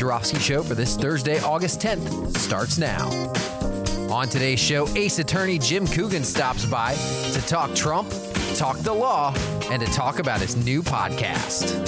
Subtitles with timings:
[0.00, 3.10] Joravsky Show for this Thursday, August 10th starts now.
[4.10, 6.94] On today's show, Ace attorney Jim Coogan stops by
[7.34, 8.10] to talk Trump,
[8.54, 9.34] talk the law,
[9.70, 11.84] and to talk about his new podcast.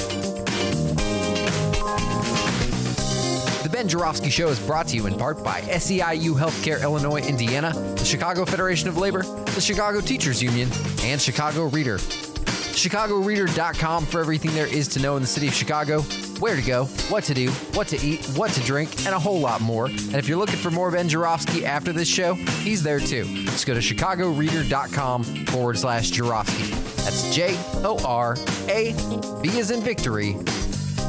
[3.62, 7.72] The Ben Joravsky Show is brought to you in part by SEIU Healthcare Illinois, Indiana,
[7.72, 10.68] the Chicago Federation of Labor, the Chicago Teachers Union,
[11.00, 11.96] and Chicago Reader.
[11.96, 16.04] ChicagoReader.com for everything there is to know in the city of Chicago,
[16.42, 19.38] where to go, what to do, what to eat, what to drink, and a whole
[19.38, 19.86] lot more.
[19.86, 23.22] And if you're looking for more Ben Joravsky after this show, he's there too.
[23.44, 26.64] Just go to ChicagoReader.com forward slash Joravsky.
[27.04, 28.34] That's J O R
[28.68, 28.92] A
[29.40, 30.34] V as in victory,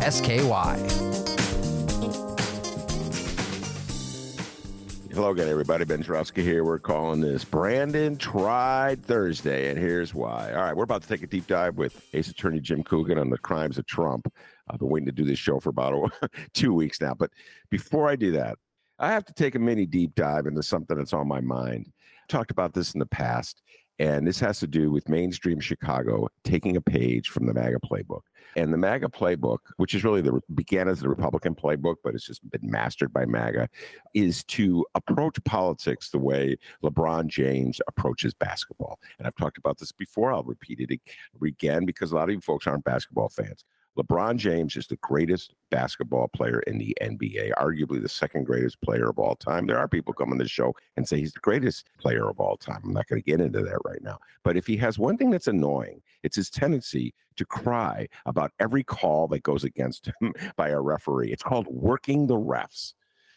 [0.03, 0.77] S K Y.
[5.13, 5.83] Hello again, everybody.
[5.83, 6.63] Ben Joravsky here.
[6.63, 10.51] We're calling this Brandon Tried Thursday, and here's why.
[10.53, 13.31] All right, we're about to take a deep dive with Ace Attorney Jim Coogan on
[13.31, 14.31] the crimes of Trump.
[14.69, 16.11] I've been waiting to do this show for about
[16.53, 17.13] two weeks now.
[17.13, 17.31] But
[17.69, 18.57] before I do that,
[18.99, 21.91] I have to take a mini deep dive into something that's on my mind.
[22.21, 23.61] I've talked about this in the past,
[23.99, 28.21] and this has to do with mainstream Chicago taking a page from the MAGA playbook.
[28.55, 32.25] And the MAGA playbook, which is really the began as the Republican playbook, but it's
[32.25, 33.67] just been mastered by MAGA,
[34.13, 38.99] is to approach politics the way LeBron James approaches basketball.
[39.17, 40.31] And I've talked about this before.
[40.31, 40.99] I'll repeat it
[41.43, 43.65] again because a lot of you folks aren't basketball fans.
[43.97, 49.09] LeBron James is the greatest basketball player in the NBA, arguably the second greatest player
[49.09, 49.67] of all time.
[49.67, 52.57] There are people coming to the show and say he's the greatest player of all
[52.57, 52.81] time.
[52.83, 54.19] I'm not going to get into that right now.
[54.43, 58.83] But if he has one thing that's annoying, it's his tendency to cry about every
[58.83, 61.31] call that goes against him by a referee.
[61.31, 62.93] It's called working the refs.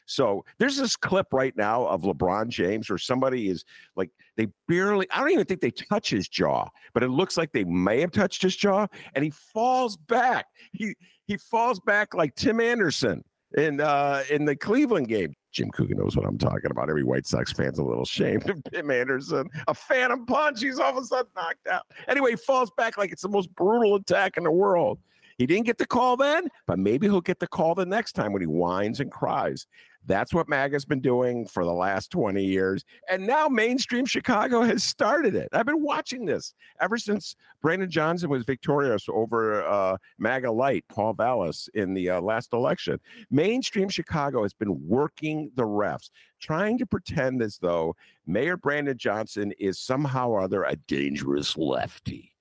[0.06, 3.64] So there's this clip right now of LeBron James where somebody is
[3.96, 7.52] like, they barely, I don't even think they touch his jaw, but it looks like
[7.52, 10.46] they may have touched his jaw and he falls back.
[10.72, 10.94] He,
[11.26, 13.24] he falls back like Tim Anderson
[13.56, 15.34] in, uh, in the Cleveland game.
[15.52, 16.90] Jim Coogan knows what I'm talking about.
[16.90, 19.48] Every White Sox fan's a little ashamed of Tim Anderson.
[19.68, 20.60] A phantom punch.
[20.60, 21.82] He's all of a sudden knocked out.
[22.08, 24.98] Anyway, he falls back like it's the most brutal attack in the world.
[25.38, 28.32] He didn't get the call then, but maybe he'll get the call the next time
[28.32, 29.66] when he whines and cries.
[30.06, 32.84] That's what MAGA's been doing for the last 20 years.
[33.10, 35.48] And now mainstream Chicago has started it.
[35.52, 41.14] I've been watching this ever since Brandon Johnson was victorious over uh, MAGA Light, Paul
[41.14, 43.00] Vallas, in the uh, last election.
[43.30, 47.94] Mainstream Chicago has been working the refs, trying to pretend as though
[48.26, 52.32] Mayor Brandon Johnson is somehow or other a dangerous lefty.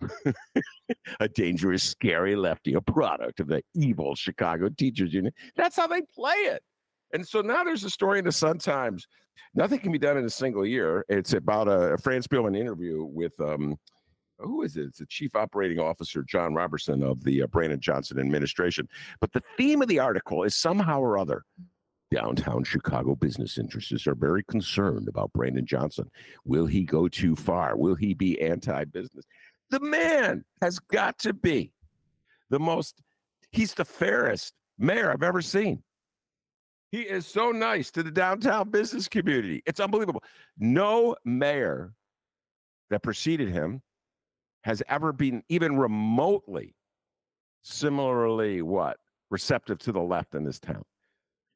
[1.20, 5.32] a dangerous, scary lefty, a product of the evil Chicago Teachers Union.
[5.56, 6.62] That's how they play it.
[7.16, 9.08] And so now there's a story in the Sun Times.
[9.54, 11.02] Nothing can be done in a single year.
[11.08, 13.78] It's about a, a Frans Spielman interview with um,
[14.38, 14.82] who is it?
[14.82, 18.86] It's the chief operating officer, John Roberson of the uh, Brandon Johnson administration.
[19.18, 21.42] But the theme of the article is somehow or other
[22.10, 26.10] downtown Chicago business interests are very concerned about Brandon Johnson.
[26.44, 27.78] Will he go too far?
[27.78, 29.24] Will he be anti business?
[29.70, 31.72] The man has got to be
[32.50, 33.00] the most,
[33.52, 35.82] he's the fairest mayor I've ever seen.
[36.92, 39.62] He is so nice to the downtown business community.
[39.66, 40.22] It's unbelievable.
[40.58, 41.94] No mayor
[42.90, 43.82] that preceded him
[44.62, 46.74] has ever been even remotely
[47.62, 48.98] similarly what
[49.30, 50.84] receptive to the left in this town.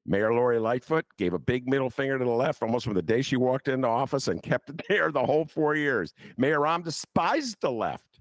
[0.06, 3.22] Mayor Lori Lightfoot gave a big middle finger to the left almost from the day
[3.22, 6.12] she walked into office and kept it there the whole four years.
[6.36, 8.20] Mayor Rahm despised the left.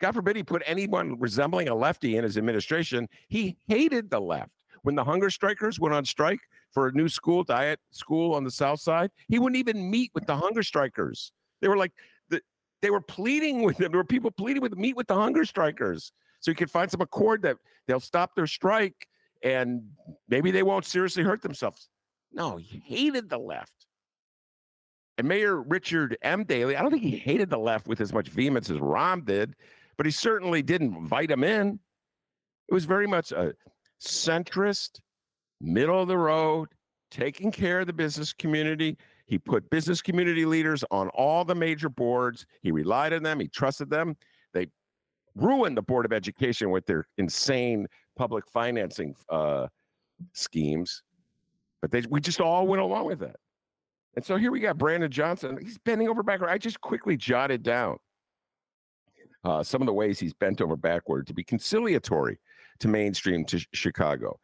[0.00, 3.08] God forbid he put anyone resembling a lefty in his administration.
[3.28, 4.50] He hated the left.
[4.86, 6.38] When the hunger strikers went on strike
[6.70, 10.26] for a new school, Dyett school on the South Side, he wouldn't even meet with
[10.26, 11.32] the hunger strikers.
[11.60, 11.90] They were like,
[12.28, 12.40] the,
[12.82, 13.90] they were pleading with him.
[13.90, 17.00] There were people pleading with meet with the hunger strikers so he could find some
[17.00, 17.56] accord that
[17.88, 19.08] they'll stop their strike
[19.42, 19.82] and
[20.28, 21.88] maybe they won't seriously hurt themselves.
[22.30, 23.86] No, he hated the left.
[25.18, 26.44] And Mayor Richard M.
[26.44, 29.56] Daley, I don't think he hated the left with as much vehemence as Rahm did,
[29.96, 31.80] but he certainly didn't invite him in.
[32.68, 33.52] It was very much a
[34.00, 35.00] centrist,
[35.60, 36.68] middle of the road,
[37.10, 38.96] taking care of the business community.
[39.26, 42.46] He put business community leaders on all the major boards.
[42.62, 43.40] He relied on them.
[43.40, 44.16] He trusted them.
[44.52, 44.68] They
[45.34, 49.66] ruined the Board of Education with their insane public financing uh,
[50.32, 51.02] schemes.
[51.82, 53.36] But they, we just all went along with that.
[54.14, 55.58] And so here we got Brandon Johnson.
[55.60, 56.48] He's bending over backward.
[56.48, 57.98] I just quickly jotted down
[59.44, 62.38] uh, some of the ways he's bent over backward to be conciliatory
[62.80, 64.38] to mainstream to Chicago.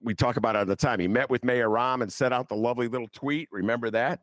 [0.00, 1.00] We talk about it all the time.
[1.00, 3.48] He met with Mayor Rahm and sent out the lovely little tweet.
[3.50, 4.20] Remember that?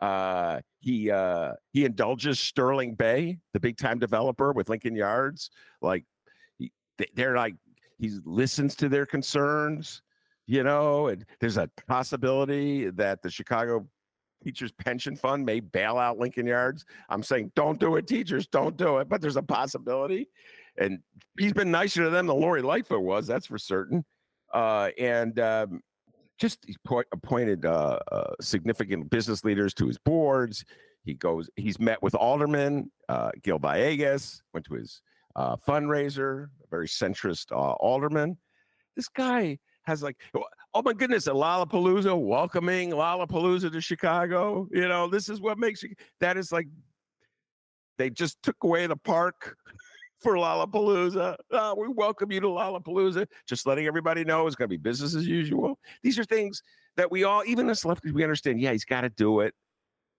[0.00, 5.50] Uh, he uh, he indulges Sterling Bay, the big time developer with Lincoln Yards.
[5.82, 6.04] Like
[6.56, 6.72] he,
[7.14, 7.56] they're like
[7.98, 10.02] he listens to their concerns.
[10.46, 13.86] You know, and there's a possibility that the Chicago
[14.42, 16.86] teachers pension fund may bail out Lincoln Yards.
[17.10, 19.08] I'm saying don't do it, teachers, don't do it.
[19.08, 20.28] But there's a possibility.
[20.78, 21.00] And
[21.38, 24.04] he's been nicer to them than Lori Lightfoot was, that's for certain.
[24.54, 25.80] Uh, and um,
[26.38, 26.64] just
[27.12, 30.64] appointed uh, uh, significant business leaders to his boards.
[31.04, 35.02] He goes, he's met with aldermen, uh, Gil Villegas, went to his
[35.36, 38.36] uh, fundraiser, a very centrist uh, alderman.
[38.94, 40.16] This guy has like,
[40.74, 44.68] oh my goodness, a Lollapalooza welcoming Lollapalooza to Chicago.
[44.70, 46.68] You know, this is what makes you, that is like,
[47.96, 49.56] they just took away the park
[50.20, 51.36] for Lollapalooza.
[51.52, 53.26] Oh, we welcome you to Lollapalooza.
[53.46, 55.78] Just letting everybody know it's going to be business as usual.
[56.02, 56.62] These are things
[56.96, 58.60] that we all, even as lefties, we understand.
[58.60, 59.54] Yeah, he's got to do it.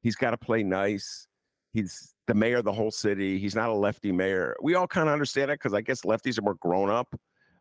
[0.02, 1.28] He's got to play nice.
[1.74, 3.38] He's the mayor of the whole city.
[3.38, 4.56] He's not a lefty mayor.
[4.62, 7.14] We all kind of understand it because I guess lefties are more grown up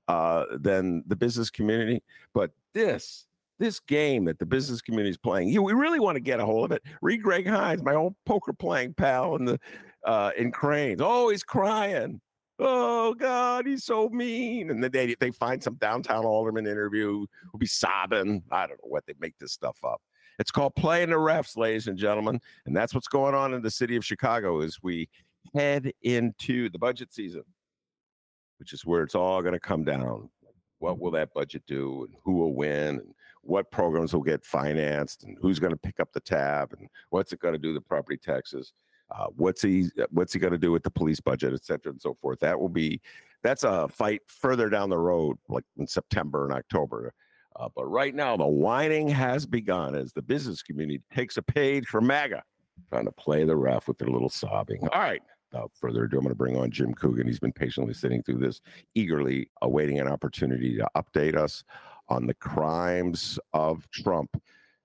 [0.07, 2.03] uh, than the business community.
[2.33, 3.27] But this,
[3.59, 6.47] this game that the business community is playing, you, we really want to get a
[6.47, 6.83] hold of it.
[7.03, 9.59] Read Greg Hinz, my old poker playing pal in the
[10.05, 11.01] uh, in Crain's.
[11.03, 12.21] Oh, he's crying.
[12.59, 14.71] Oh God, he's so mean.
[14.71, 18.43] And then they they find some downtown alderman interview who'll be sobbing.
[18.51, 20.03] I don't know what they make this stuff up.
[20.39, 23.71] It's called playing the refs, ladies and gentlemen, and that's what's going on in the
[23.71, 25.09] city of Chicago as we
[25.55, 27.43] head into the budget season
[28.59, 30.29] which is where it's all going to come down.
[30.81, 35.25] What will that budget do, and who will win, and what programs will get financed,
[35.25, 37.81] and who's going to pick up the tab, and what's it going to do to
[37.81, 38.73] property taxes?
[39.11, 42.01] Uh, what's he what's he going to do with the police budget, et cetera, and
[42.01, 42.41] so forth.
[42.41, 43.01] That will be
[43.43, 47.13] that's a fight further down the road, like in September and October.
[47.57, 51.87] Uh, but right now, the whining has begun as the business community takes a page
[51.87, 52.43] from MAGA,
[52.91, 54.87] trying to play the ref with their little sobbing.
[54.93, 57.27] All right, without further ado, I'm going to bring on Jim Coogan.
[57.27, 58.61] He's been patiently sitting through this,
[58.95, 61.65] eagerly awaiting an opportunity to update us
[62.09, 64.31] on the crimes of Trump.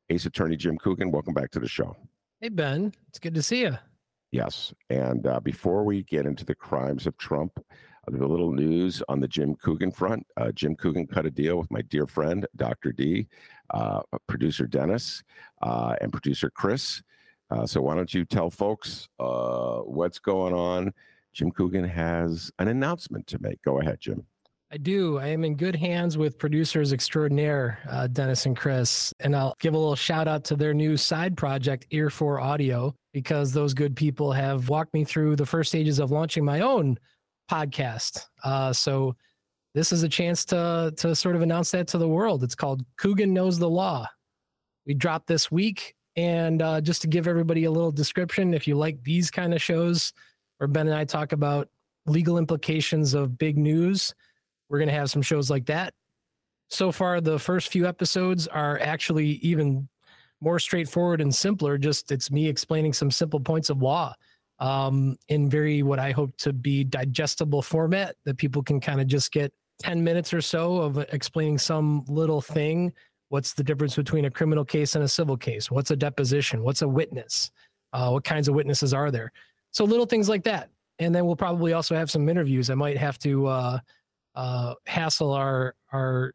[0.09, 1.95] Ace Attorney Jim Coogan, welcome back to the show.
[2.39, 2.93] Hey, Ben.
[3.09, 3.77] It's good to see you.
[4.33, 4.73] Yes.
[4.89, 9.19] And uh, before we get into the crimes of Trump, uh, a little news on
[9.19, 10.25] the Jim Coogan front.
[10.35, 12.91] Uh, Jim Coogan cut a deal with my dear friend, Dr.
[12.91, 13.27] D,
[13.69, 15.23] uh, producer Dennis,
[15.61, 17.01] uh, and producer Chris
[17.53, 20.91] uh, so why don't you tell folks uh, what's going on?
[21.33, 23.61] Jim Coogan has an announcement to make.
[23.61, 24.25] Go ahead, Jim.
[24.73, 25.19] I do.
[25.19, 29.13] I am in good hands with producers extraordinaire, uh, Dennis and Chris.
[29.19, 32.95] And I'll give a little shout out to their new side project, Ear for Audio,
[33.13, 36.97] because those good people have walked me through the first stages of launching my own
[37.51, 38.25] podcast.
[38.43, 39.13] Uh, so
[39.75, 42.43] this is a chance to to sort of announce that to the world.
[42.43, 44.07] It's called Coogan Knows the Law.
[44.87, 45.93] We dropped this week.
[46.15, 49.61] And uh, just to give everybody a little description, if you like these kind of
[49.61, 50.13] shows
[50.57, 51.69] where Ben and I talk about
[52.07, 54.15] legal implications of big news,
[54.73, 55.93] we're going to have some shows like that.
[56.71, 59.87] So far, the first few episodes are actually even
[60.41, 61.77] more straightforward and simpler.
[61.77, 64.15] Just it's me explaining some simple points of law
[64.57, 69.05] um, in very what I hope to be digestible format that people can kind of
[69.05, 69.53] just get
[69.83, 72.91] 10 minutes or so of explaining some little thing
[73.33, 75.71] What's the difference between a criminal case and a civil case?
[75.71, 76.61] What's a deposition?
[76.61, 77.49] What's a witness?
[77.91, 79.31] Uh, what kinds of witnesses are there?
[79.71, 80.69] So little things like that.
[80.99, 82.69] And then we'll probably also have some interviews.
[82.69, 83.79] I might have to uh,
[84.35, 86.33] uh, hassle our our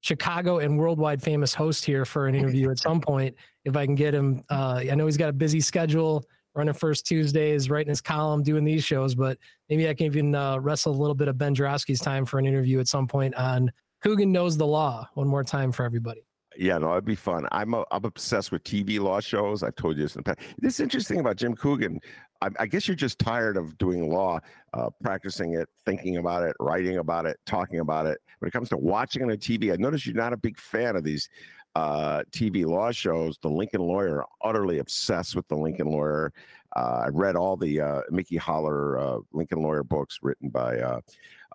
[0.00, 3.94] Chicago and worldwide famous host here for an interview at some point if I can
[3.94, 4.42] get him.
[4.48, 8.64] Uh, I know he's got a busy schedule, running first Tuesdays, writing his column, doing
[8.64, 12.00] these shows, but maybe I can even uh, wrestle a little bit of Ben Joravsky's
[12.00, 13.70] time for an interview at some point on
[14.02, 15.08] Coogan knows the law.
[15.14, 16.22] One more time for everybody.
[16.56, 17.46] Yeah, no, it'd be fun.
[17.52, 19.62] I'm a, I'm obsessed with TV law shows.
[19.62, 20.40] I've told you this in the past.
[20.58, 22.00] This is interesting about Jim Coogan.
[22.40, 24.40] I, I guess you're just tired of doing law,
[24.74, 28.18] uh, practicing it, thinking about it, writing about it, talking about it.
[28.38, 30.96] When it comes to watching on a TV, I notice you're not a big fan
[30.96, 31.28] of these
[31.74, 33.38] uh, TV law shows.
[33.42, 36.32] The Lincoln Lawyer, utterly obsessed with the Lincoln Lawyer.
[36.76, 41.00] Uh, I read all the uh, Mickey Haller uh, Lincoln Lawyer books written by uh,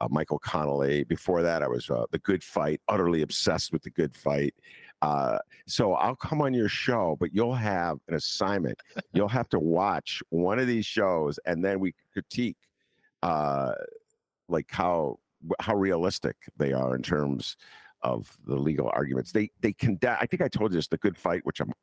[0.01, 1.03] uh, Michael Connelly.
[1.03, 4.55] Before that, I was uh, The Good Fight, utterly obsessed with The Good Fight.
[5.03, 8.79] Uh, so I'll come on your show, but you'll have an assignment.
[9.13, 12.57] you'll have to watch one of these shows, and then we critique,
[13.21, 13.73] uh,
[14.47, 15.19] like how
[15.59, 17.57] how realistic they are in terms
[18.01, 19.33] of the legal arguments.
[19.33, 20.17] They they condemn.
[20.21, 20.87] I think I told you this.
[20.87, 21.73] The Good Fight, which I'm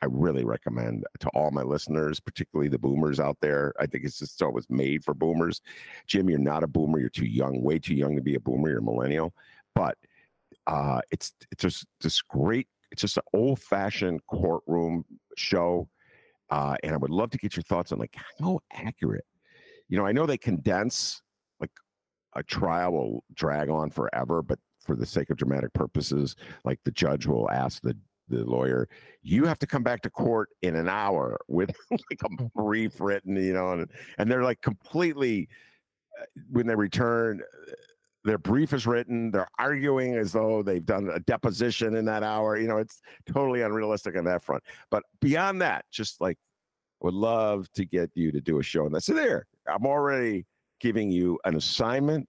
[0.00, 3.74] I really recommend to all my listeners, particularly the boomers out there.
[3.80, 5.60] I think it's just so it was made for boomers.
[6.06, 7.00] Jim, you're not a boomer.
[7.00, 8.70] You're too young, way too young to be a boomer.
[8.70, 9.34] You're a millennial.
[9.74, 9.98] But
[10.66, 12.68] uh, it's it's just this great.
[12.90, 15.04] It's just an old fashioned courtroom
[15.36, 15.88] show,
[16.50, 19.24] uh, and I would love to get your thoughts on like how accurate.
[19.88, 21.22] You know, I know they condense
[21.60, 21.70] like
[22.34, 26.90] a trial will drag on forever, but for the sake of dramatic purposes, like the
[26.90, 27.96] judge will ask the
[28.30, 28.88] the lawyer,
[29.22, 32.46] you have to come back to court in an hour with like a hmm.
[32.54, 35.48] brief written, you know, and, and they're like completely,
[36.18, 37.42] uh, when they return,
[38.24, 42.58] their brief is written, they're arguing as though they've done a deposition in that hour.
[42.58, 44.62] You know, it's totally unrealistic on that front.
[44.90, 46.36] But beyond that, just like
[47.00, 48.86] would love to get you to do a show.
[48.86, 49.46] And that's so there.
[49.66, 50.44] I'm already
[50.80, 52.28] giving you an assignment.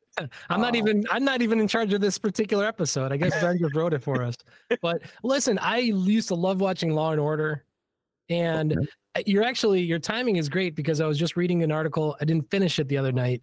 [0.49, 3.11] I'm not uh, even I'm not even in charge of this particular episode.
[3.11, 4.35] I guess Ben just wrote it for us.
[4.81, 7.65] But listen, I used to love watching Law and Order,
[8.29, 9.23] and okay.
[9.25, 12.15] you're actually your timing is great because I was just reading an article.
[12.21, 13.41] I didn't finish it the other night,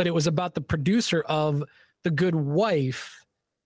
[0.00, 1.62] but it was about the producer of
[2.04, 3.22] The Good Wife.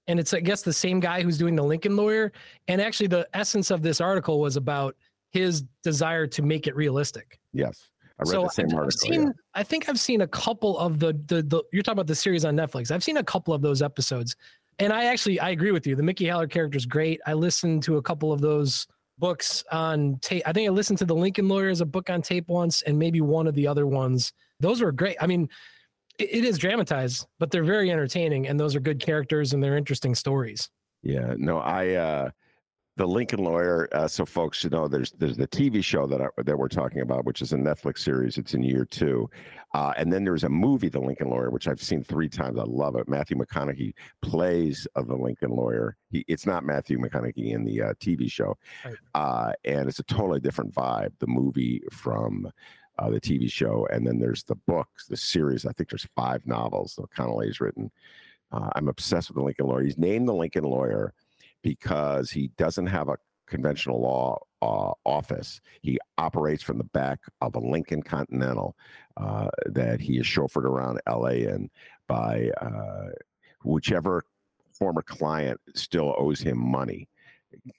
[0.08, 2.32] And it's, I guess, the same guy who's doing the Lincoln Lawyer.
[2.66, 4.96] And actually, the essence of this article was about
[5.30, 7.38] his desire to make it realistic.
[7.52, 7.88] Yes.
[8.18, 8.98] I read so the same I've, article.
[8.98, 9.30] Seen, yeah.
[9.54, 12.44] I think I've seen a couple of the, the the you're talking about the series
[12.44, 12.90] on Netflix.
[12.90, 14.34] I've seen a couple of those episodes,
[14.80, 15.94] and I actually I agree with you.
[15.94, 17.20] The Mickey Haller character is great.
[17.28, 18.88] I listened to a couple of those
[19.18, 20.42] books on tape.
[20.46, 22.98] I think I listened to the Lincoln Lawyer as a book on tape once, and
[22.98, 24.32] maybe one of the other ones.
[24.58, 25.16] Those were great.
[25.20, 25.48] I mean,
[26.18, 30.14] it, is dramatized, but they're very entertaining, and those are good characters and they're interesting
[30.14, 30.70] stories.
[31.02, 32.30] Yeah, no, I uh
[32.96, 33.88] the Lincoln Lawyer.
[33.92, 37.00] Uh, so folks should know there's there's the TV show that I, that we're talking
[37.00, 38.38] about, which is a Netflix series.
[38.38, 39.28] It's in year two,
[39.74, 42.58] uh, and then there's a movie, The Lincoln Lawyer, which I've seen three times.
[42.58, 43.08] I love it.
[43.08, 45.96] Matthew McConaughey plays of the Lincoln Lawyer.
[46.10, 48.94] He, it's not Matthew McConaughey in the uh, TV show, right.
[49.14, 51.12] Uh, and it's a totally different vibe.
[51.18, 52.50] The movie from.
[52.96, 55.66] Uh, the TV show, and then there's the books, the series.
[55.66, 57.90] I think there's five novels that Connelly's written.
[58.52, 59.82] Uh, I'm obsessed with the Lincoln Lawyer.
[59.82, 61.12] He's named the Lincoln Lawyer
[61.62, 65.60] because he doesn't have a conventional law uh, office.
[65.82, 68.76] He operates from the back of a Lincoln Continental
[69.16, 71.70] uh, that he is chauffeured around LA in
[72.06, 73.08] by uh,
[73.64, 74.24] whichever
[74.72, 77.08] former client still owes him money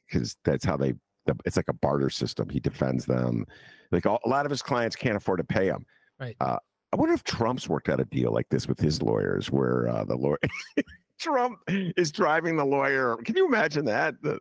[0.08, 0.94] because that's how they.
[1.46, 2.50] It's like a barter system.
[2.50, 3.46] He defends them.
[3.92, 5.86] Like a lot of his clients can't afford to pay him.
[6.20, 6.36] Right.
[6.40, 6.58] Uh,
[6.94, 10.06] I wonder if Trump's worked out a deal like this with his lawyers, where uh,
[10.06, 10.40] the lawyer
[11.20, 13.18] Trump is driving the lawyer.
[13.26, 14.16] Can you imagine that?
[14.22, 14.40] The,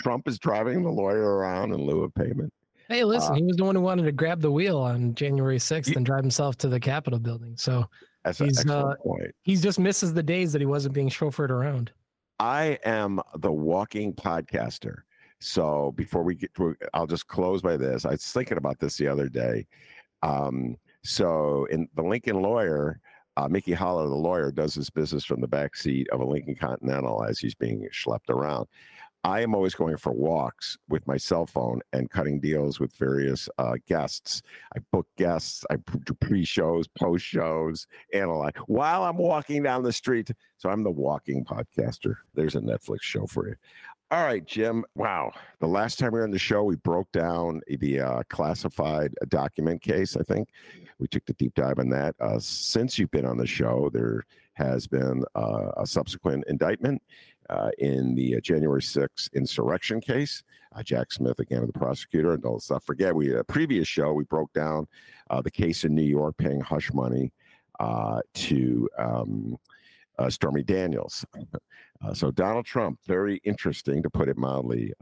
[0.00, 2.52] Trump is driving the lawyer around in lieu of payment.
[2.88, 5.58] Hey, listen, uh, he was the one who wanted to grab the wheel on January
[5.58, 7.54] 6th he, and drive himself to the Capitol building.
[7.56, 7.88] So
[8.24, 9.34] that's he's, uh, point.
[9.42, 11.92] He's just misses the days that he wasn't being chauffeured around.
[12.38, 15.02] I am the walking podcaster.
[15.44, 18.06] So before we get to, I'll just close by this.
[18.06, 19.66] I was thinking about this the other day.
[20.22, 22.98] Um, so in the Lincoln Lawyer,
[23.36, 26.54] uh, Mickey Haller, the lawyer, does his business from the back seat of a Lincoln
[26.54, 28.66] Continental as he's being schlepped around.
[29.22, 33.48] I am always going for walks with my cell phone and cutting deals with various
[33.58, 34.42] uh, guests.
[34.74, 39.92] I book guests, I do pre shows, post shows, analyze while I'm walking down the
[39.92, 40.30] street.
[40.58, 42.16] So I'm the walking podcaster.
[42.34, 43.56] There's a Netflix show for you.
[44.14, 44.84] All right, Jim.
[44.94, 45.32] Wow.
[45.58, 49.82] The last time we were on the show, we broke down the uh, classified document
[49.82, 50.50] case, I think.
[51.00, 52.14] We took the deep dive on that.
[52.20, 57.02] Uh, since you've been on the show, there has been uh, a subsequent indictment
[57.50, 60.44] uh, in the uh, January 6th insurrection case.
[60.76, 62.34] Uh, Jack Smith, again, the prosecutor.
[62.34, 64.86] And let's not forget, we a previous show, we broke down
[65.42, 67.32] the case in New York paying hush money
[67.80, 69.58] to um,
[70.28, 71.24] Stormy Daniels.
[72.12, 74.92] so Donald Trump, very interesting to put it mildly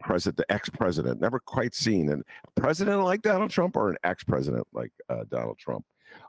[0.00, 2.22] president, the ex-president, never quite seen an
[2.56, 5.84] president like Donald Trump or an ex-president like uh, Donald Trump.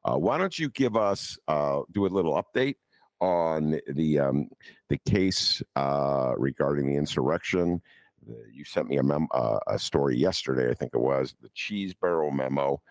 [0.05, 2.75] Uh, why don't you give us uh, do a little update
[3.19, 4.47] on the um,
[4.89, 7.81] the case uh, regarding the insurrection?
[8.51, 12.29] you sent me a, mem- uh, a story yesterday, I think it was the Chesebro
[12.33, 12.81] memo.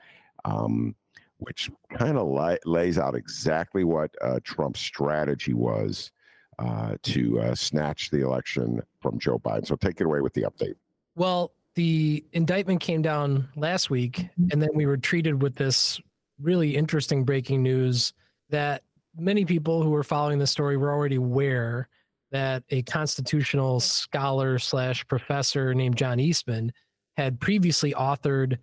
[0.47, 0.95] Um,
[1.39, 6.11] which kind of li- lays out exactly what uh, Trump's strategy was
[6.59, 9.67] uh, to uh, snatch the election from Joe Biden.
[9.67, 10.75] So take it away with the update.
[11.15, 16.01] Well, the indictment came down last week, and then we were treated with this
[16.41, 18.13] really interesting breaking news
[18.51, 18.83] that
[19.17, 21.89] many people who were following the story were already aware
[22.31, 26.73] that a constitutional scholar slash professor named John Eastman
[27.17, 28.59] had previously authored,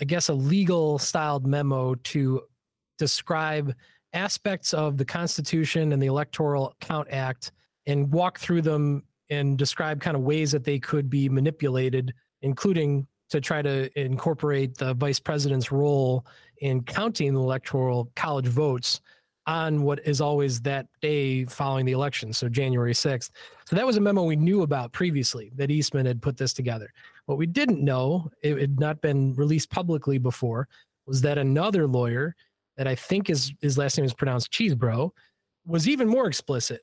[0.00, 2.42] I guess, a legal styled memo to
[2.98, 3.74] describe
[4.12, 7.52] aspects of the Constitution and the Electoral Count Act
[7.86, 13.06] and walk through them and describe kind of ways that they could be manipulated, including
[13.30, 16.24] to try to incorporate the vice president's role
[16.58, 19.00] in counting the electoral college votes
[19.46, 23.30] on what is always that day following the election, so January 6th.
[23.64, 26.92] So that was a memo we knew about previously that Eastman had put this together.
[27.26, 30.68] What we didn't know, it had not been released publicly before,
[31.06, 32.34] was that another lawyer
[32.76, 35.10] that I think is his last name is pronounced Chesebro
[35.66, 36.82] was even more explicit.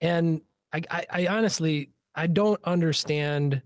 [0.00, 0.40] And
[0.72, 3.62] I, I, I honestly I don't understand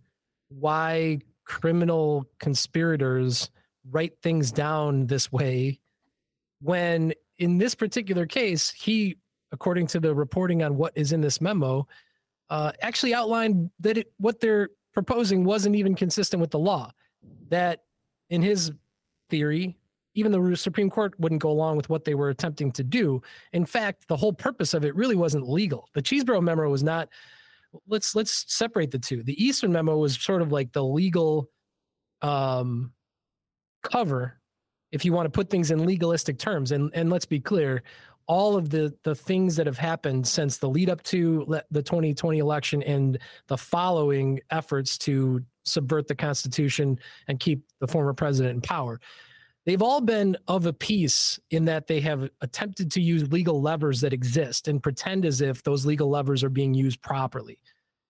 [0.48, 3.50] why criminal conspirators
[3.90, 5.80] write things down this way
[6.60, 9.16] when in this particular case, he,
[9.52, 11.86] according to the reporting on what is in this memo,
[12.48, 16.90] uh, actually outlined that it, what they're proposing wasn't even consistent with the law.
[17.50, 17.82] That,
[18.30, 18.72] in his
[19.28, 19.76] theory,
[20.14, 23.20] even the Supreme Court wouldn't go along with what they were attempting to do.
[23.52, 25.90] In fact, the whole purpose of it really wasn't legal.
[25.92, 27.10] The Chesebro memo was not.
[27.86, 29.22] Let's let's separate the two.
[29.22, 31.50] The Eastman memo was sort of like the legal
[32.22, 32.94] um,
[33.82, 34.40] cover
[34.92, 37.82] if you want to put things in legalistic terms and and let's be clear
[38.26, 42.38] all of the the things that have happened since the lead up to the 2020
[42.38, 48.60] election and the following efforts to subvert the constitution and keep the former president in
[48.60, 49.00] power.
[49.64, 54.00] They've all been of a piece in that they have attempted to use legal levers
[54.02, 57.58] that exist and pretend as if those legal levers are being used properly.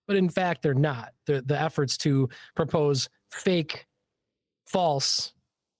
[0.07, 1.13] But in fact they're not.
[1.25, 3.87] The, the efforts to propose fake
[4.67, 5.33] false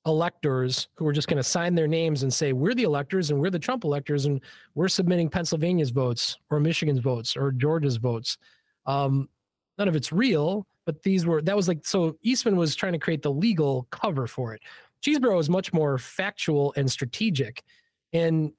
[0.08, 3.40] electors who are just going to sign their names and say we're the electors and
[3.40, 4.42] we're the Trump electors and
[4.74, 8.38] we're submitting Pennsylvania's votes or Michigan's votes or Georgia's votes.
[8.86, 9.30] Um,
[9.78, 13.00] none of it's real, but these were that was like so Eastman was trying to
[13.00, 14.62] create the legal cover for it.
[15.06, 17.64] Chesebro is much more factual and strategic.
[18.14, 18.54] And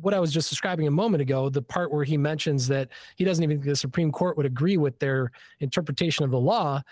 [0.00, 3.24] what I was just describing a moment ago, the part where he mentions that he
[3.24, 6.82] doesn't even think the Supreme Court would agree with their interpretation of the law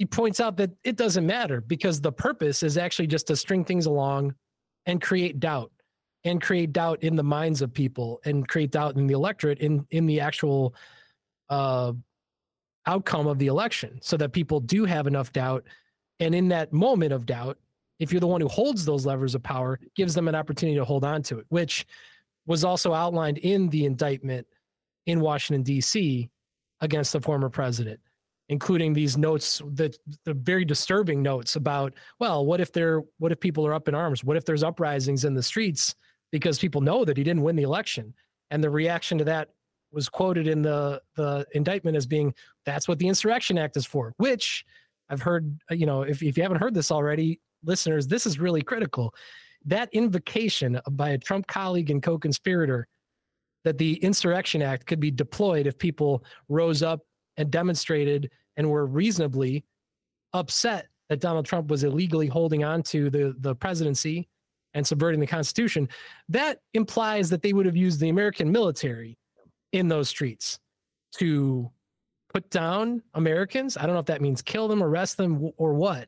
[0.00, 3.66] he points out that it doesn't matter because the purpose is actually just to string
[3.66, 4.34] things along
[4.86, 5.70] and create doubt
[6.24, 9.86] and create doubt in the minds of people and create doubt in the electorate in
[9.90, 10.74] in the actual
[11.50, 11.92] uh,
[12.86, 15.64] outcome of the election so that people do have enough doubt
[16.18, 17.58] and in that moment of doubt
[17.98, 20.84] if you're the one who holds those levers of power gives them an opportunity to
[20.84, 21.86] hold on to it which
[22.46, 24.46] was also outlined in the indictment
[25.04, 26.30] in Washington D.C.
[26.80, 28.00] against the former president
[28.50, 33.40] including these notes that the very disturbing notes about well what if there what if
[33.40, 34.22] people are up in arms?
[34.22, 35.94] What if there's uprisings in the streets?
[36.32, 38.12] Because people know that he didn't win the election.
[38.50, 39.50] And the reaction to that
[39.92, 42.34] was quoted in the the indictment as being
[42.66, 44.64] that's what the insurrection act is for which
[45.08, 48.38] i've heard uh, you know if, if you haven't heard this already listeners this is
[48.38, 49.14] really critical.
[49.66, 52.88] That invocation by a trump colleague and co-conspirator
[53.64, 57.00] that the insurrection act could be deployed if people rose up
[57.36, 58.30] and demonstrated
[58.60, 59.64] and were reasonably
[60.34, 64.28] upset that Donald Trump was illegally holding on to the, the presidency
[64.74, 65.88] and subverting the Constitution,
[66.28, 69.16] that implies that they would have used the American military
[69.72, 70.60] in those streets
[71.16, 71.70] to
[72.32, 73.78] put down Americans.
[73.78, 76.06] I don't know if that means kill them, arrest them, or what,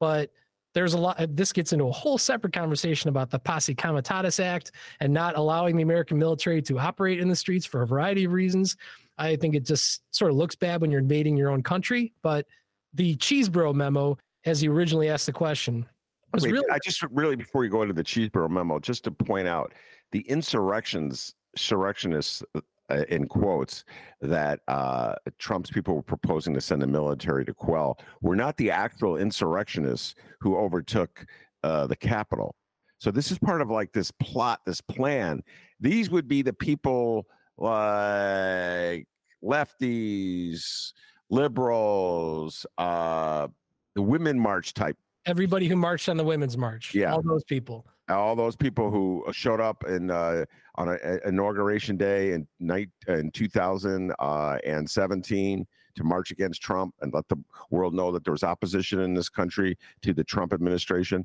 [0.00, 0.30] but
[0.72, 1.20] there's a lot.
[1.20, 5.36] Uh, this gets into a whole separate conversation about the Posse Comitatus Act and not
[5.36, 8.78] allowing the American military to operate in the streets for a variety of reasons.
[9.20, 12.12] I think it just sort of looks bad when you're invading your own country.
[12.22, 12.46] But
[12.94, 15.86] the Chesebro memo, as you originally asked the question,
[16.32, 16.70] was Wait, really.
[16.70, 19.72] I just really before you go into the Chesebro memo, just to point out
[20.12, 22.42] the insurrections, insurrectionists
[22.90, 23.84] uh, in quotes
[24.20, 28.70] that uh, Trump's people were proposing to send the military to quell were not the
[28.70, 31.26] actual insurrectionists who overtook
[31.62, 32.54] uh, the Capitol.
[32.98, 35.42] So this is part of like this plot, this plan.
[35.78, 37.26] These would be the people
[37.60, 39.06] like
[39.44, 40.92] lefties,
[41.28, 43.46] liberals, uh,
[43.94, 44.96] the women march type.
[45.26, 46.94] Everybody who marched on the women's march.
[46.94, 47.12] Yeah.
[47.12, 47.86] All those people.
[48.08, 52.88] All those people who showed up in uh, on a, a inauguration day in night
[53.06, 57.36] in 2017 to march against Trump and let the
[57.70, 61.24] world know that there was opposition in this country to the Trump administration.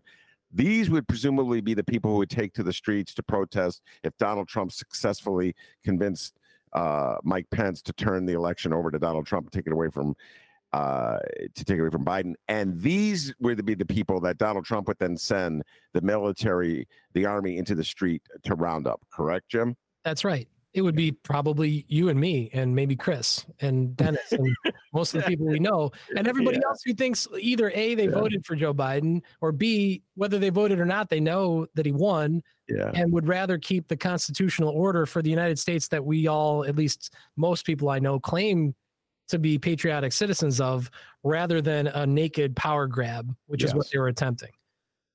[0.56, 4.16] These would presumably be the people who would take to the streets to protest if
[4.18, 6.40] Donald Trump successfully convinced
[6.72, 10.16] uh, Mike Pence to turn the election over to Donald Trump take it away from
[10.72, 11.20] uh,
[11.54, 12.34] to take it away from Biden.
[12.48, 15.64] And these would be the people that Donald Trump would then send
[15.94, 19.02] the military, the army into the street to round up.
[19.12, 19.76] Correct, Jim?
[20.04, 20.48] That's right.
[20.76, 24.54] It would be probably you and me and maybe Chris and Dennis and
[24.94, 26.68] most of the people we know and everybody yeah.
[26.68, 28.12] else who thinks either A, they yeah.
[28.12, 31.94] voted for Joe Biden or B, whether they voted or not, they know that he
[31.94, 32.92] won yeah.
[32.94, 36.76] and would rather keep the constitutional order for the United States that we all, at
[36.76, 38.76] least most people I know, claim
[39.30, 40.92] to be patriotic citizens of
[41.24, 43.70] rather than a naked power grab, which yes.
[43.70, 44.52] is what they were attempting.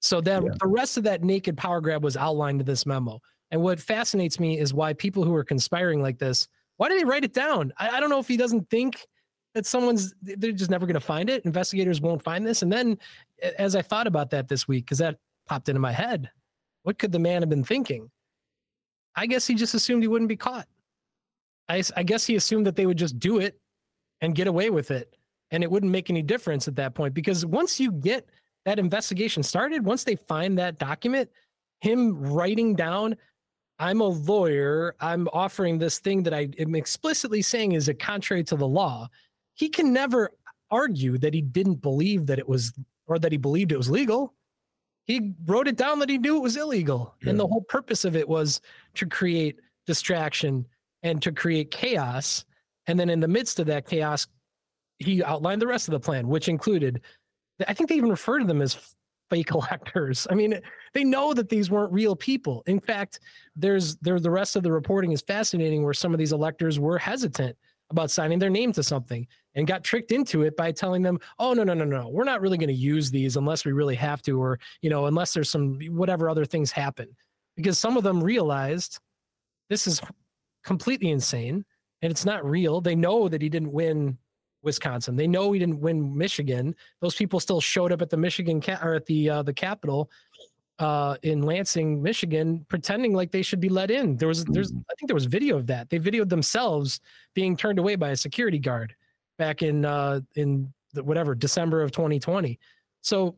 [0.00, 3.20] So then the rest of that naked power grab was outlined in this memo.
[3.50, 7.04] And what fascinates me is why people who are conspiring like this, why do they
[7.04, 7.72] write it down?
[7.78, 9.06] I, I don't know if he doesn't think
[9.54, 11.44] that someone's they're just never going to find it.
[11.44, 12.62] Investigators won't find this.
[12.62, 12.96] And then
[13.58, 16.30] as I thought about that this week, because that popped into my head,
[16.84, 18.10] what could the man have been thinking?
[19.16, 20.68] I guess he just assumed he wouldn't be caught.
[21.68, 23.58] I, I guess he assumed that they would just do it
[24.20, 25.16] and get away with it.
[25.50, 28.28] And it wouldn't make any difference at that point because once you get
[28.64, 31.28] that investigation started, once they find that document,
[31.80, 33.16] him writing down
[33.80, 34.94] I'm a lawyer.
[35.00, 39.08] I'm offering this thing that I am explicitly saying is a contrary to the law.
[39.54, 40.30] He can never
[40.70, 42.72] argue that he didn't believe that it was
[43.06, 44.34] or that he believed it was legal.
[45.06, 47.14] He wrote it down that he knew it was illegal.
[47.22, 47.30] Yeah.
[47.30, 48.60] And the whole purpose of it was
[48.94, 50.66] to create distraction
[51.02, 52.44] and to create chaos.
[52.86, 54.28] And then in the midst of that chaos,
[54.98, 57.00] he outlined the rest of the plan, which included,
[57.66, 58.94] I think they even refer to them as
[59.30, 60.26] fake electors.
[60.30, 60.60] I mean,
[60.92, 62.62] they know that these weren't real people.
[62.66, 63.20] In fact,
[63.56, 66.98] there's there the rest of the reporting is fascinating where some of these electors were
[66.98, 67.56] hesitant
[67.90, 71.54] about signing their name to something and got tricked into it by telling them, "Oh
[71.54, 72.08] no, no, no, no.
[72.08, 75.06] We're not really going to use these unless we really have to or, you know,
[75.06, 77.08] unless there's some whatever other things happen."
[77.56, 79.00] Because some of them realized
[79.68, 80.00] this is
[80.64, 81.64] completely insane
[82.02, 82.80] and it's not real.
[82.80, 84.18] They know that he didn't win
[84.62, 85.16] Wisconsin.
[85.16, 86.74] They know he didn't win Michigan.
[87.00, 90.10] Those people still showed up at the Michigan ca- or at the uh, the Capitol
[90.78, 94.16] uh, in Lansing, Michigan, pretending like they should be let in.
[94.16, 95.90] There was there's I think there was video of that.
[95.90, 97.00] They videoed themselves
[97.34, 98.94] being turned away by a security guard
[99.38, 102.58] back in uh, in the, whatever December of 2020.
[103.02, 103.36] So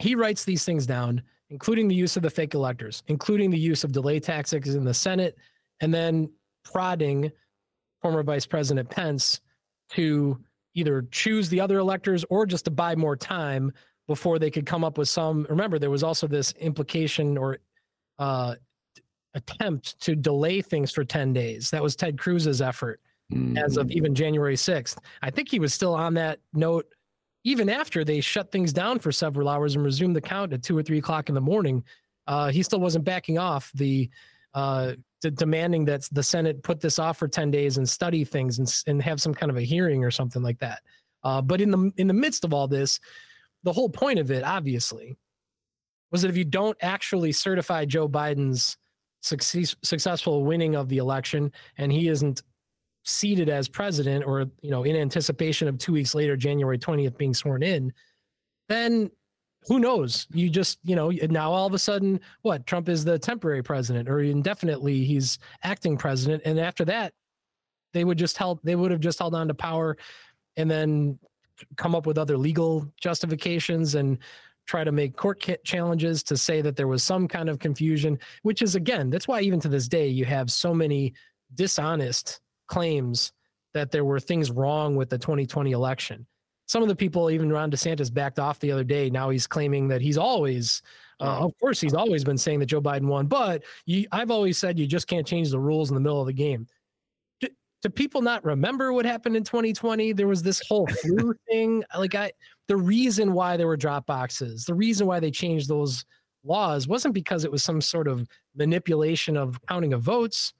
[0.00, 3.84] he writes these things down, including the use of the fake electors, including the use
[3.84, 5.36] of delay tactics in the Senate,
[5.80, 6.30] and then
[6.64, 7.30] prodding
[8.00, 9.40] former Vice President Pence
[9.94, 10.38] to
[10.74, 13.72] either choose the other electors or just to buy more time
[14.08, 15.46] before they could come up with some.
[15.48, 17.58] Remember, there was also this implication or
[18.18, 18.54] uh,
[19.34, 21.70] attempt to delay things for 10 days.
[21.70, 23.00] That was Ted Cruz's effort
[23.32, 23.56] mm-hmm.
[23.56, 23.96] as of mm-hmm.
[23.96, 24.98] even January 6th.
[25.22, 26.86] I think he was still on that note
[27.44, 30.78] even after they shut things down for several hours and resumed the count at two
[30.78, 31.82] or three o'clock in the morning.
[32.26, 34.08] Uh, he still wasn't backing off the
[34.54, 34.92] uh,
[35.30, 39.02] demanding that the Senate put this off for 10 days and study things and, and
[39.02, 40.80] have some kind of a hearing or something like that.
[41.24, 42.98] Uh, but in the in the midst of all this,
[43.62, 45.16] the whole point of it, obviously,
[46.10, 48.76] was that if you don't actually certify Joe Biden's
[49.22, 52.42] success, successful winning of the election and he isn't
[53.04, 57.34] seated as president or you know in anticipation of two weeks later january 20th being
[57.34, 57.92] sworn in
[58.68, 59.10] then
[59.68, 60.26] who knows?
[60.32, 62.66] You just, you know, now all of a sudden, what?
[62.66, 67.12] Trump is the temporary president, or indefinitely he's acting president, and after that,
[67.92, 69.96] they would just held, they would have just held on to power,
[70.56, 71.18] and then
[71.76, 74.18] come up with other legal justifications and
[74.66, 78.18] try to make court challenges to say that there was some kind of confusion.
[78.42, 81.14] Which is again, that's why even to this day you have so many
[81.54, 83.32] dishonest claims
[83.74, 86.26] that there were things wrong with the 2020 election
[86.66, 89.10] some of the people, even Ron DeSantis, backed off the other day.
[89.10, 90.82] Now he's claiming that he's always,
[91.20, 94.58] uh, of course, he's always been saying that Joe Biden won, but you, I've always
[94.58, 96.66] said you just can't change the rules in the middle of the game.
[97.40, 97.48] Do,
[97.82, 100.12] do people not remember what happened in 2020?
[100.12, 101.84] There was this whole flu thing.
[101.96, 102.32] Like I,
[102.68, 106.04] the reason why there were drop boxes, the reason why they changed those
[106.44, 110.54] laws wasn't because it was some sort of manipulation of counting of votes.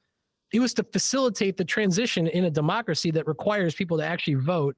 [0.52, 4.76] It was to facilitate the transition in a democracy that requires people to actually vote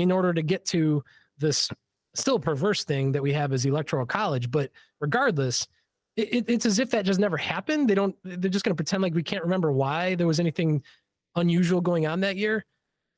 [0.00, 1.02] in order to get to
[1.38, 1.70] this
[2.14, 4.50] still perverse thing that we have as electoral college.
[4.50, 5.68] But regardless,
[6.16, 7.88] it, it's as if that just never happened.
[7.88, 8.16] They don't.
[8.24, 10.82] They're just going to pretend like we can't remember why there was anything
[11.36, 12.64] unusual going on that year.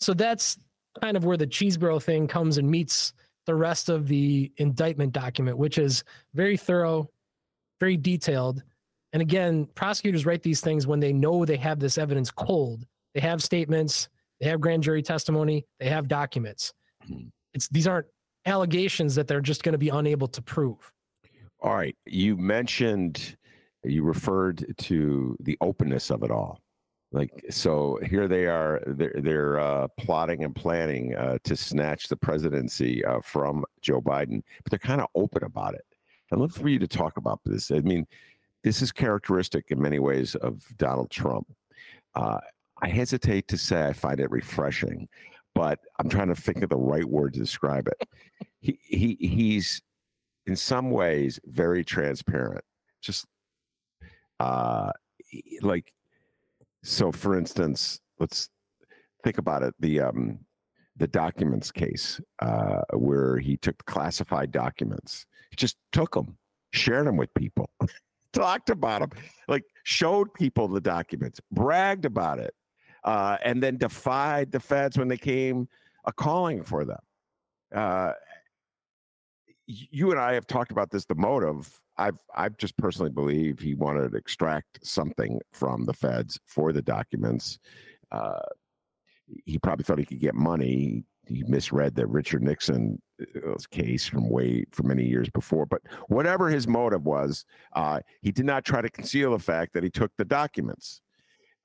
[0.00, 0.58] So that's
[1.00, 3.12] kind of where the Chesebro thing comes and meets
[3.46, 7.08] the rest of the indictment document, which is very thorough,
[7.78, 8.62] very detailed.
[9.12, 12.86] And again, prosecutors write these things when they know they have this evidence cold.
[13.14, 14.08] They have statements,
[14.40, 15.66] they have grand jury testimony.
[15.78, 16.72] They have documents.
[17.06, 17.28] Hmm.
[17.54, 18.06] It's these aren't
[18.46, 20.92] allegations that they're just going to be unable to prove.
[21.60, 21.96] All right.
[22.06, 23.36] You mentioned,
[23.84, 26.60] you referred to the openness of it all.
[27.12, 28.80] Like so, here they are.
[28.86, 34.42] They're they're uh, plotting and planning uh, to snatch the presidency uh, from Joe Biden,
[34.62, 35.84] but they're kind of open about it.
[36.32, 37.72] I'd love for you to talk about this.
[37.72, 38.06] I mean,
[38.62, 41.48] this is characteristic in many ways of Donald Trump
[42.14, 42.38] uh,
[42.82, 45.08] I hesitate to say I find it refreshing,
[45.54, 48.08] but I'm trying to think of the right word to describe it.
[48.60, 49.82] he, he he's
[50.46, 52.64] in some ways very transparent.
[53.02, 53.26] Just
[54.38, 54.90] uh,
[55.62, 55.92] like
[56.82, 57.12] so.
[57.12, 58.48] For instance, let's
[59.24, 59.74] think about it.
[59.80, 60.40] The um,
[60.96, 65.26] the documents case uh, where he took classified documents.
[65.50, 66.36] He just took them,
[66.72, 67.70] shared them with people,
[68.32, 69.10] talked about them,
[69.48, 72.54] like showed people the documents, bragged about it,
[73.04, 75.68] uh, and then defied the feds when they came
[76.04, 77.00] a calling for them.
[77.74, 78.12] Uh,
[79.66, 81.04] you and I have talked about this.
[81.04, 86.38] The motive, I've I've just personally believe he wanted to extract something from the feds
[86.44, 87.58] for the documents.
[88.10, 88.40] Uh,
[89.44, 91.04] he probably thought he could get money.
[91.26, 95.66] He misread the Richard Nixon uh, case from way from many years before.
[95.66, 99.84] But whatever his motive was, uh, he did not try to conceal the fact that
[99.84, 101.00] he took the documents.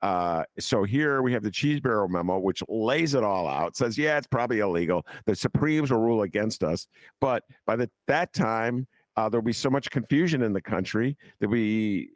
[0.02, 3.76] Uh, so here we have the Chesebro memo, which lays it all out.
[3.76, 5.06] Says, yeah, it's probably illegal.
[5.26, 6.88] The Supremes will rule against us,
[7.20, 11.48] but by the, that time, uh, there'll be so much confusion in the country that
[11.48, 12.10] we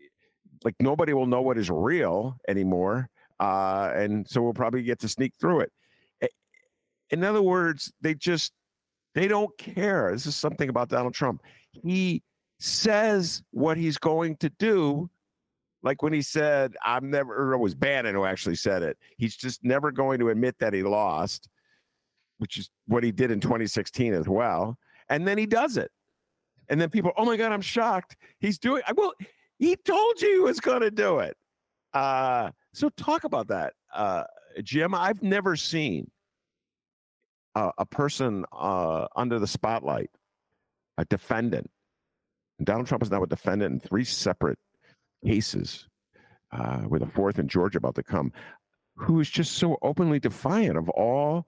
[0.66, 5.08] like nobody will know what is real anymore, uh, and so we'll probably get to
[5.08, 5.72] sneak through it.
[7.12, 8.54] In other words, they just
[9.16, 10.12] they don't care.
[10.12, 11.42] This is something about Donald Trump.
[11.72, 12.22] He
[12.60, 15.10] says what he's going to do
[15.82, 18.98] like when he said, I'm never, it was Bannon who actually said it.
[19.18, 21.48] He's just never going to admit that he lost,
[22.38, 24.78] which is what he did in 2016 as well.
[25.10, 25.92] And then he does it.
[26.70, 28.16] And then people, oh my God, I'm shocked.
[28.40, 29.14] He's doing, well,
[29.58, 31.36] he told you he was going to do it.
[31.94, 34.24] Uh, so talk about that, uh,
[34.62, 34.94] Jim.
[34.94, 36.12] I've never seen
[37.56, 40.12] a, a person uh, under the spotlight,
[40.98, 41.70] a defendant.
[42.64, 44.60] Donald Trump is now a defendant in three separate
[45.26, 45.88] cases
[46.52, 48.32] uh, with a fourth in Georgia about to come,
[48.96, 51.48] who is just so openly defiant of all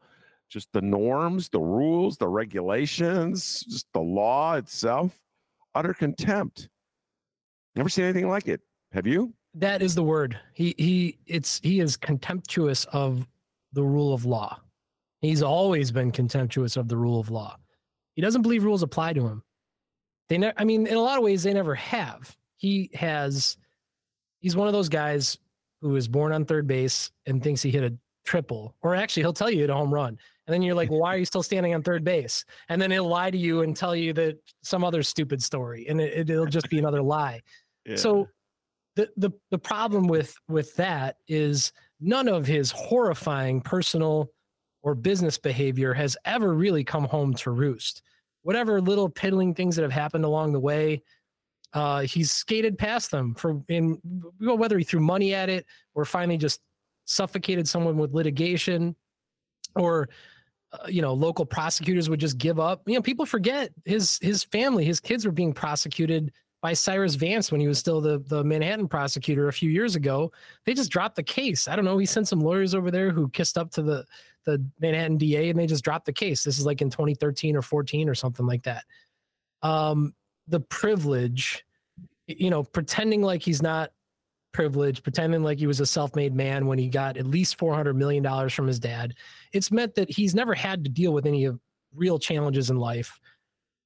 [0.50, 5.18] just the norms, the rules, the regulations, just the law itself,
[5.76, 6.68] utter contempt.
[7.76, 8.60] Never seen anything like it.
[8.92, 9.34] Have you?
[9.54, 10.38] That is the word.
[10.54, 13.28] He he it's he is contemptuous of
[13.74, 14.60] the rule of law.
[15.22, 17.58] He's always been contemptuous of the rule of law.
[18.16, 19.44] He doesn't believe rules apply to him.
[20.30, 22.36] They ne- I mean, in a lot of ways, they never have.
[22.58, 23.56] He has
[24.42, 25.38] he's one of those guys
[25.82, 29.34] who is born on third base and thinks he hit a triple, or actually he'll
[29.34, 30.18] tell you hit a home run.
[30.48, 32.44] And then you're like, well, why are you still standing on third base?
[32.70, 36.02] And then he'll lie to you and tell you that some other stupid story, and
[36.02, 37.42] it, will just be another lie.
[37.84, 37.96] Yeah.
[37.96, 38.28] So
[38.96, 44.30] the, the the problem with with that is none of his horrifying personal
[44.84, 48.04] or business behavior has ever really come home to roost.
[48.44, 51.02] Whatever little piddling things that have happened along the way,
[51.74, 54.00] uh, he's skated past them for in
[54.40, 56.62] whether he threw money at it or finally just
[57.06, 58.96] suffocated someone with litigation
[59.76, 60.10] or
[60.74, 62.82] uh, you know local prosecutors would just give up.
[62.86, 66.32] You know people forget his his family his kids were being prosecuted
[66.62, 70.32] by Cyrus Vance when he was still the the Manhattan prosecutor a few years ago.
[70.66, 71.68] They just dropped the case.
[71.68, 71.98] I don't know.
[71.98, 74.06] He sent some lawyers over there who kissed up to the
[74.46, 76.44] the Manhattan DA and they just dropped the case.
[76.44, 78.84] This is like in 2013 or 14 or something like that.
[79.62, 80.14] Um
[80.52, 81.66] the privilege,
[82.28, 83.92] you know, pretending like he's not
[84.52, 87.96] privileged, pretending like he was a self-made man when he got at least four hundred
[87.96, 89.16] million dollars from his dad.
[89.54, 91.60] It's meant that he's never had to deal with any of
[91.96, 93.20] real challenges in life,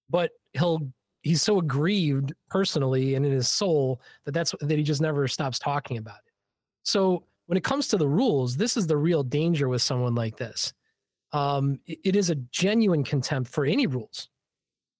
[0.09, 5.01] but he'll he's so aggrieved personally and in his soul that that's that he just
[5.01, 6.33] never stops talking about it.
[6.83, 10.35] So when it comes to the rules, this is the real danger with someone like
[10.37, 10.73] this.
[11.31, 14.29] Um, it, it is a genuine contempt for any rules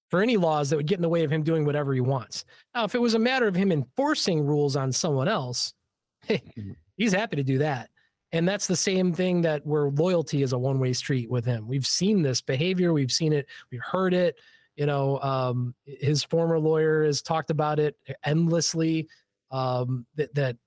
[0.10, 2.46] for any laws that would get in the way of him doing whatever he wants.
[2.74, 5.74] Now, if it was a matter of him enforcing rules on someone else,
[6.22, 6.72] hey, mm-hmm.
[6.98, 7.90] he's happy to do that.
[8.32, 11.68] And that's the same thing that where loyalty is a one way street with him.
[11.68, 14.36] We've seen this behavior, we've seen it, we've heard it.
[14.76, 19.08] You know, um, his former lawyer has talked about it endlessly.
[19.52, 20.58] Um, that, that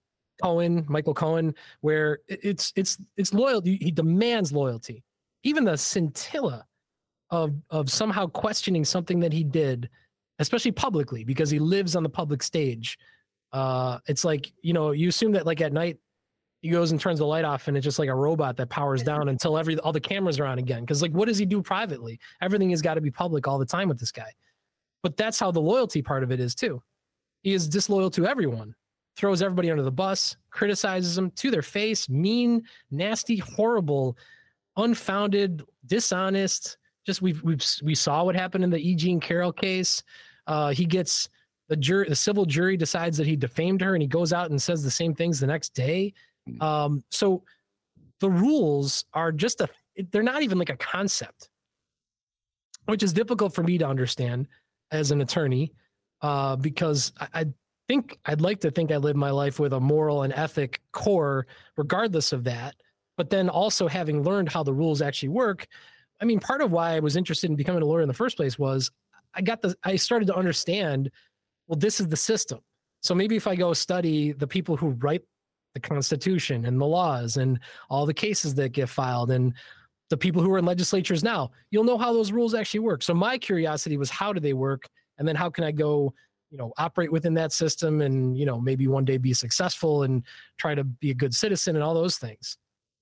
[0.43, 3.77] Cohen, Michael Cohen, where it's it's it's loyalty.
[3.77, 5.05] He demands loyalty.
[5.43, 6.65] Even the scintilla
[7.31, 9.89] of of somehow questioning something that he did,
[10.39, 12.99] especially publicly, because he lives on the public stage.
[13.53, 15.99] Uh, it's like you know, you assume that like at night
[16.61, 19.03] he goes and turns the light off and it's just like a robot that powers
[19.03, 20.81] down until every all the cameras are on again.
[20.81, 22.19] Because like what does he do privately?
[22.41, 24.33] Everything has got to be public all the time with this guy.
[25.03, 26.83] But that's how the loyalty part of it is too.
[27.43, 28.75] He is disloyal to everyone
[29.19, 32.63] throws everybody under the bus criticizes them to their face mean
[32.93, 34.17] nasty horrible
[34.77, 36.78] unfounded dishonest
[37.09, 38.95] just we've we've we saw what happened in the E.
[38.95, 40.03] Jean Carroll case.
[40.47, 41.31] Uh, he gets
[41.71, 44.61] the jury, the civil jury decides that he defamed her, and he goes out and
[44.61, 46.13] says the same things the next day.
[46.47, 46.63] Hmm.
[46.63, 47.45] Um, so
[48.21, 49.69] the rules are just a,
[50.11, 51.49] they're not even like a concept,
[52.85, 54.47] which is difficult for me to understand
[54.91, 55.73] as an attorney,
[56.21, 57.47] uh, because I, I
[57.89, 61.47] think I'd like to think I live my life with a moral and ethic core,
[61.79, 62.75] regardless of that.
[63.17, 65.67] But then also having learned how the rules actually work,
[66.21, 68.37] I mean, part of why I was interested in becoming a lawyer in the first
[68.37, 68.91] place was
[69.35, 71.11] I got the I started to understand,
[71.67, 72.61] well, this is the system.
[73.03, 75.23] So maybe if I go study the people who write
[75.75, 79.55] the Constitution and the laws and all the cases that get filed and
[80.11, 83.03] the people who are in legislatures now, you'll know how those rules actually work.
[83.03, 84.89] So my curiosity was how do they work?
[85.19, 86.15] And then how can I go,
[86.51, 90.23] you know, operate within that system and, you know, maybe one day be successful and
[90.57, 92.57] try to be a good citizen and all those things.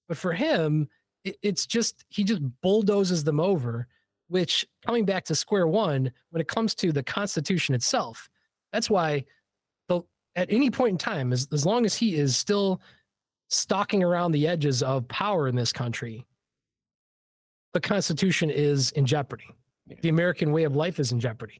[0.08, 0.88] But for him,
[1.26, 3.86] it, it's just, he just bulldozes them over,
[4.28, 8.28] which coming back to square one, when it comes to the Constitution itself,
[8.72, 9.24] that's why
[10.36, 12.80] at any point in time, as, as long as he is still
[13.48, 16.24] stalking around the edges of power in this country,
[17.72, 19.48] the Constitution is in jeopardy.
[20.02, 21.58] The American way of life is in jeopardy.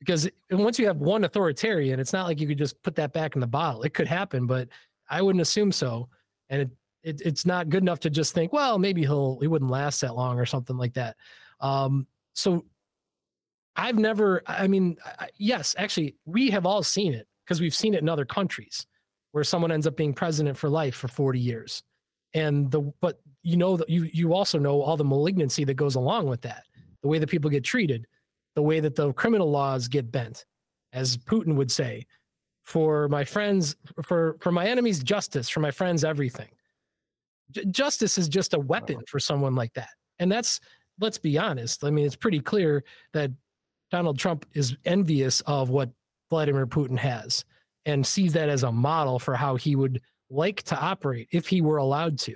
[0.00, 3.36] Because once you have one authoritarian, it's not like you could just put that back
[3.36, 3.82] in the bottle.
[3.82, 4.68] It could happen, but
[5.08, 6.08] I wouldn't assume so.
[6.48, 6.70] And it,
[7.02, 10.14] it, it's not good enough to just think, well, maybe he'll he wouldn't last that
[10.14, 11.16] long or something like that.
[11.60, 12.64] Um, so
[13.76, 14.42] I've never.
[14.46, 14.96] I mean,
[15.36, 18.86] yes, actually, we have all seen it because we've seen it in other countries
[19.32, 21.82] where someone ends up being president for life for 40 years
[22.34, 25.94] and the but you know that you you also know all the malignancy that goes
[25.94, 26.64] along with that
[27.02, 28.06] the way that people get treated
[28.54, 30.44] the way that the criminal laws get bent
[30.92, 32.06] as putin would say
[32.62, 36.48] for my friends for for my enemies justice for my friends everything
[37.52, 40.60] J- justice is just a weapon for someone like that and that's
[41.00, 43.30] let's be honest i mean it's pretty clear that
[43.90, 45.90] donald trump is envious of what
[46.32, 47.44] Vladimir Putin has
[47.84, 51.60] and sees that as a model for how he would like to operate if he
[51.60, 52.34] were allowed to.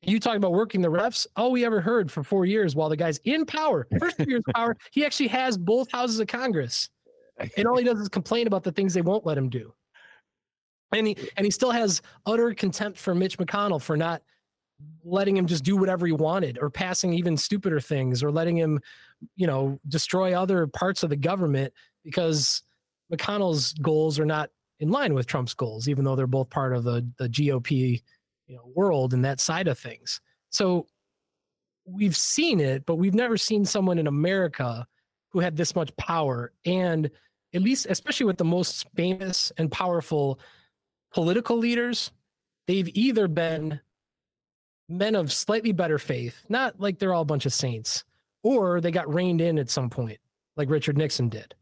[0.00, 1.26] You talk about working the refs.
[1.36, 4.42] All we ever heard for four years while the guy's in power, first two years
[4.54, 6.88] power, he actually has both houses of Congress.
[7.58, 9.74] And all he does is complain about the things they won't let him do.
[10.92, 14.22] And he and he still has utter contempt for Mitch McConnell for not
[15.04, 18.80] letting him just do whatever he wanted or passing even stupider things or letting him,
[19.36, 21.72] you know, destroy other parts of the government
[22.04, 22.62] because
[23.12, 26.84] McConnell's goals are not in line with Trump's goals, even though they're both part of
[26.84, 28.02] the the GOP
[28.46, 30.20] you know, world and that side of things.
[30.50, 30.86] So
[31.84, 34.86] we've seen it, but we've never seen someone in America
[35.30, 37.10] who had this much power and
[37.52, 40.40] at least especially with the most famous and powerful
[41.12, 42.10] political leaders,
[42.66, 43.80] they've either been
[44.88, 48.04] men of slightly better faith, not like they're all a bunch of saints,
[48.42, 50.18] or they got reined in at some point,
[50.56, 51.54] like Richard Nixon did.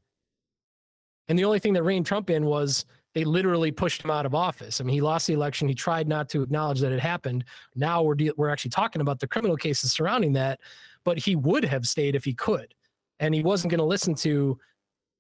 [1.29, 4.35] And the only thing that reined Trump in was they literally pushed him out of
[4.35, 4.81] office.
[4.81, 5.69] I mean, he lost the election.
[5.69, 7.45] He tried not to acknowledge that it happened.
[7.75, 10.61] Now we're de- we're actually talking about the criminal cases surrounding that,
[11.05, 12.75] but he would have stayed if he could,
[13.21, 14.59] and he wasn't going to listen to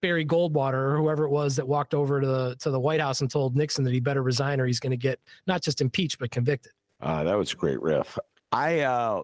[0.00, 3.20] Barry Goldwater or whoever it was that walked over to the to the White House
[3.20, 6.18] and told Nixon that he better resign or he's going to get not just impeached
[6.18, 6.72] but convicted.
[7.00, 8.18] Uh, that was a great riff.
[8.52, 9.22] I uh,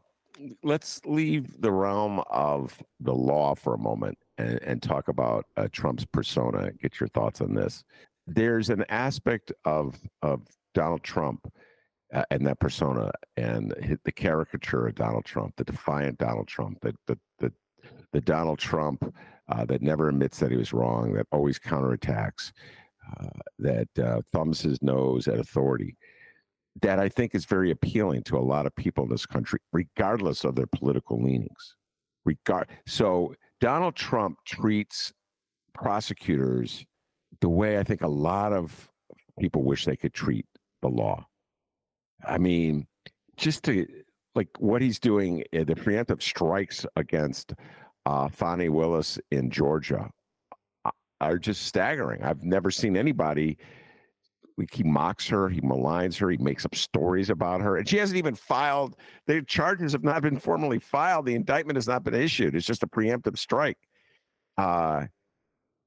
[0.63, 5.69] let's leave the realm of the law for a moment and, and talk about uh,
[5.71, 6.73] Trump's persona.
[6.83, 7.85] Get your thoughts on this.
[8.27, 10.43] There's an aspect of of
[10.75, 11.53] Donald Trump
[12.13, 16.95] uh, and that persona and the caricature of Donald Trump, the defiant Donald Trump, the
[17.07, 17.53] the the,
[18.13, 19.15] the Donald Trump
[19.49, 22.53] uh, that never admits that he was wrong, that always counterattacks,
[23.21, 25.97] uh, that uh, thumbs his nose at authority
[26.83, 30.45] that I think is very appealing to a lot of people in this country, regardless
[30.45, 31.77] of their political leanings.
[32.25, 35.13] Regard so Donald Trump treats
[35.75, 36.87] prosecutors
[37.41, 38.89] the way I think a lot of
[39.39, 40.47] people wish they could treat
[40.81, 41.27] the law.
[42.27, 42.87] I mean,
[43.37, 43.87] just to
[44.35, 47.53] like what he's doing, eh, the preemptive strikes against
[48.07, 50.11] uh, Fani Willis in Georgia
[51.21, 52.23] are just staggering.
[52.23, 53.57] I've never seen anybody.
[54.71, 58.19] He mocks her, he maligns her, he makes up stories about her, and she hasn't
[58.19, 58.95] even filed.
[59.27, 61.27] The charges have not been formally filed.
[61.27, 62.55] The indictment has not been issued.
[62.55, 63.79] It's just a preemptive strike.
[64.57, 65.07] Uh,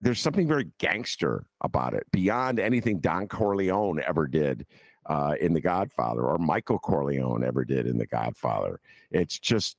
[0.01, 4.65] there's something very gangster about it, beyond anything Don Corleone ever did
[5.05, 8.81] uh, in The Godfather or Michael Corleone ever did in The Godfather.
[9.11, 9.77] It's just,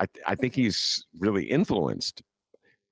[0.00, 2.22] I, th- I think he's really influenced.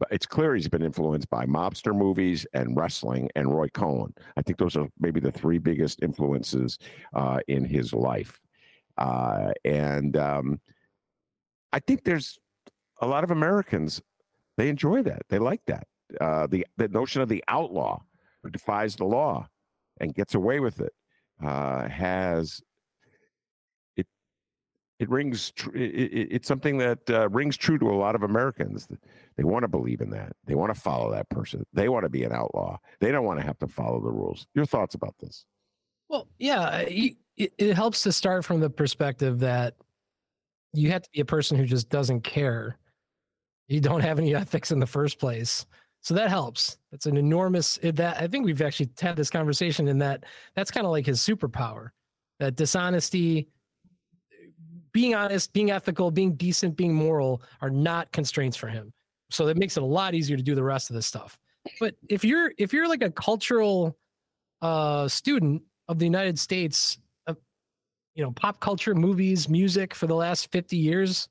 [0.01, 4.13] But it's clear he's been influenced by mobster movies and wrestling and Roy Cohn.
[4.37, 6.79] I think those are maybe the three biggest influences
[7.15, 8.41] uh, in his life.
[8.99, 10.61] Uh, and um,
[11.73, 12.39] I think there's
[13.01, 14.03] a lot of Americans
[14.57, 15.23] they enjoy that.
[15.29, 15.87] They like that.
[16.21, 18.01] Uh, the the notion of the outlaw
[18.43, 19.49] who defies the law
[20.01, 20.93] and gets away with it.
[21.43, 22.61] uh, has.
[24.99, 25.51] It rings.
[25.53, 28.89] Tr- it, it, it's something that uh, rings true to a lot of Americans.
[29.37, 30.33] They want to believe in that.
[30.47, 31.65] They want to follow that person.
[31.73, 32.79] They want to be an outlaw.
[33.01, 34.47] They don't want to have to follow the rules.
[34.55, 35.45] Your thoughts about this?
[36.09, 39.75] Well, yeah, it, it helps to start from the perspective that
[40.73, 42.79] you have to be a person who just doesn't care.
[43.69, 45.67] You don't have any ethics in the first place.
[46.03, 46.77] So that helps.
[46.91, 50.25] That's an enormous that I think we've actually had this conversation in that
[50.55, 51.89] that's kind of like his superpower.
[52.41, 53.49] That dishonesty,
[54.95, 58.91] being honest, being ethical, being decent, being moral are not constraints for him.
[59.31, 61.39] So that makes it a lot easier to do the rest of this stuff.
[61.81, 63.99] But if you're if you're like a cultural
[64.63, 66.99] uh student of the United States
[68.15, 71.29] you know pop culture movies music for the last 50 years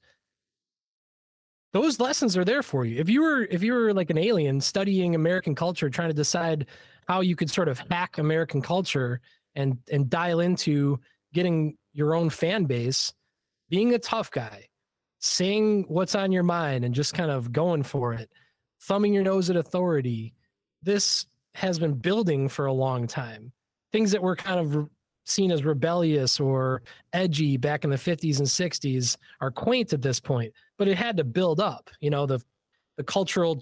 [1.72, 4.61] those lessons are there for you if you were if you were like an alien
[4.61, 6.68] studying american culture trying to decide
[7.07, 9.22] how you could sort of hack american culture
[9.55, 10.99] and and dial into
[11.34, 13.14] getting your own fan base
[13.74, 14.67] being a tough guy
[15.19, 18.30] saying what's on your mind and just kind of going for it
[18.82, 20.36] thumbing your nose at authority
[20.84, 23.51] this has been building for a long time.
[23.91, 24.89] Things that were kind of
[25.26, 26.82] seen as rebellious or
[27.13, 31.15] edgy back in the 50s and 60s are quaint at this point but it had
[31.15, 32.41] to build up you know the
[32.97, 33.57] the cultural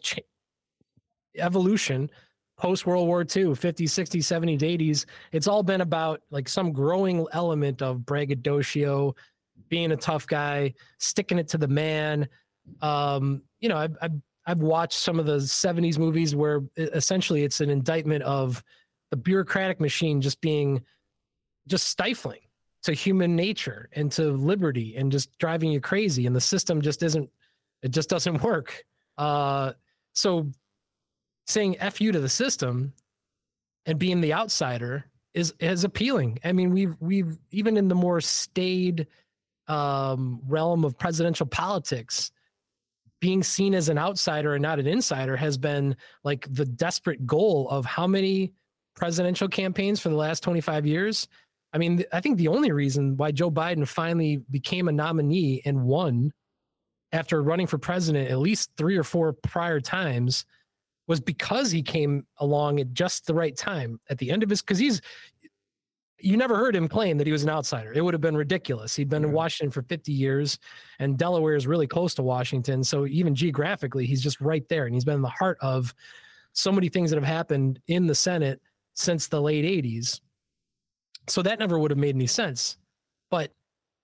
[1.38, 2.10] evolution
[2.58, 7.28] post world war ii 50s 60s 70s 80s it's all been about like some growing
[7.32, 9.14] element of braggadocio
[9.70, 12.28] being a tough guy sticking it to the man.
[12.82, 14.12] Um you know i've, I've
[14.46, 18.64] I've watched some of the 70s movies where essentially it's an indictment of
[19.12, 20.82] the bureaucratic machine just being
[21.68, 22.40] just stifling
[22.84, 27.04] to human nature and to liberty and just driving you crazy and the system just
[27.04, 27.30] isn't
[27.84, 28.84] it just doesn't work.
[29.18, 29.74] Uh
[30.14, 30.52] so
[31.48, 32.94] saying f you to the system
[33.86, 36.40] and being the outsider is is appealing.
[36.44, 39.08] I mean we've we've even in the more staid
[39.68, 42.32] um realm of presidential politics
[43.22, 47.70] being seen as an outsider and not an insider has been like the desperate goal
[47.70, 48.52] of how many
[48.96, 51.28] presidential campaigns for the last 25 years.
[51.72, 55.84] I mean, I think the only reason why Joe Biden finally became a nominee and
[55.84, 56.34] won
[57.14, 60.46] after running for president at least three or four prior times
[61.08, 64.62] was because he came along at just the right time at the end of his
[64.62, 65.02] because he's
[66.24, 67.92] you never heard him claim that he was an outsider.
[67.94, 68.96] It would have been ridiculous.
[68.96, 69.30] He'd been yeah.
[69.30, 70.60] in Washington for 50 years,
[71.00, 72.84] and Delaware is really close to Washington.
[72.84, 74.86] So even geographically, he's just right there.
[74.86, 75.94] And he's been in the heart of
[76.54, 78.62] so many things that have happened in the Senate
[78.94, 80.20] since the late 80s.
[81.28, 82.78] So that never would have made any sense.
[83.30, 83.54] But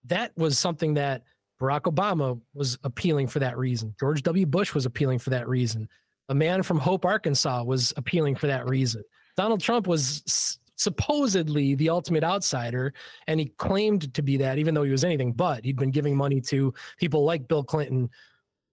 [0.05, 1.23] that was something that
[1.59, 3.95] Barack Obama was appealing for that reason.
[3.99, 4.45] George W.
[4.45, 5.89] Bush was appealing for that reason.
[6.29, 9.03] A man from Hope, Arkansas was appealing for that reason.
[9.35, 12.93] Donald Trump was supposedly the ultimate outsider,
[13.27, 15.65] and he claimed to be that, even though he was anything but.
[15.65, 18.09] He'd been giving money to people like Bill Clinton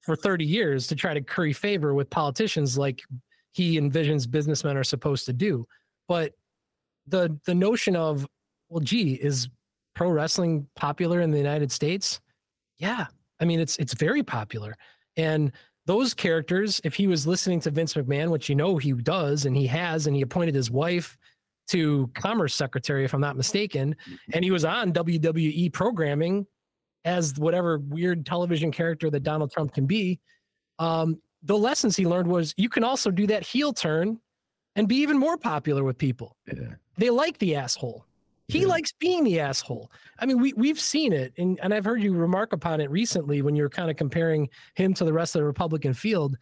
[0.02, 3.02] for 30 years to try to curry favor with politicians like
[3.52, 5.66] he envisions businessmen are supposed to do.
[6.06, 6.32] But
[7.06, 8.26] the the notion of
[8.68, 9.48] well, gee, is
[9.94, 12.20] pro wrestling popular in the United States?
[12.78, 13.06] Yeah.
[13.40, 14.76] I mean, it's it's very popular.
[15.16, 15.52] And
[15.86, 19.56] those characters, if he was listening to Vince McMahon, which you know he does, and
[19.56, 21.16] he has, and he appointed his wife
[21.68, 23.96] to commerce secretary, if I'm not mistaken,
[24.32, 26.46] and he was on WWE programming
[27.04, 30.20] as whatever weird television character that Donald Trump can be.
[30.78, 34.18] Um, the lessons he learned was you can also do that heel turn
[34.76, 36.36] and be even more popular with people.
[36.46, 36.74] Yeah.
[36.96, 38.06] They like the asshole.
[38.48, 38.66] He yeah.
[38.66, 39.90] likes being the asshole.
[40.18, 43.40] I mean, we we've seen it, and, and I've heard you remark upon it recently
[43.40, 46.36] when you're kind of comparing him to the rest of the Republican field.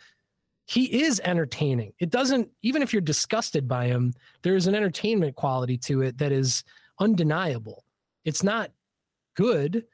[0.72, 1.92] He is entertaining.
[1.98, 6.16] It doesn't, even if you're disgusted by him, there is an entertainment quality to it
[6.16, 6.64] that is
[6.98, 7.84] undeniable.
[8.24, 8.70] It's not
[9.36, 9.84] good,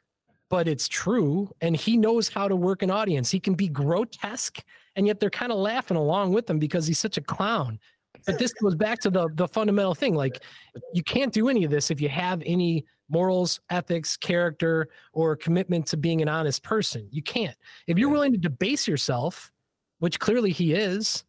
[0.48, 1.50] but it's true.
[1.60, 3.28] And he knows how to work an audience.
[3.28, 4.62] He can be grotesque,
[4.94, 7.80] and yet they're kind of laughing along with him because he's such a clown
[8.26, 10.42] but this goes back to the the fundamental thing like
[10.92, 15.86] you can't do any of this if you have any morals ethics character or commitment
[15.86, 17.56] to being an honest person you can't
[17.86, 19.52] if you're willing to debase yourself
[19.98, 21.24] which clearly he is.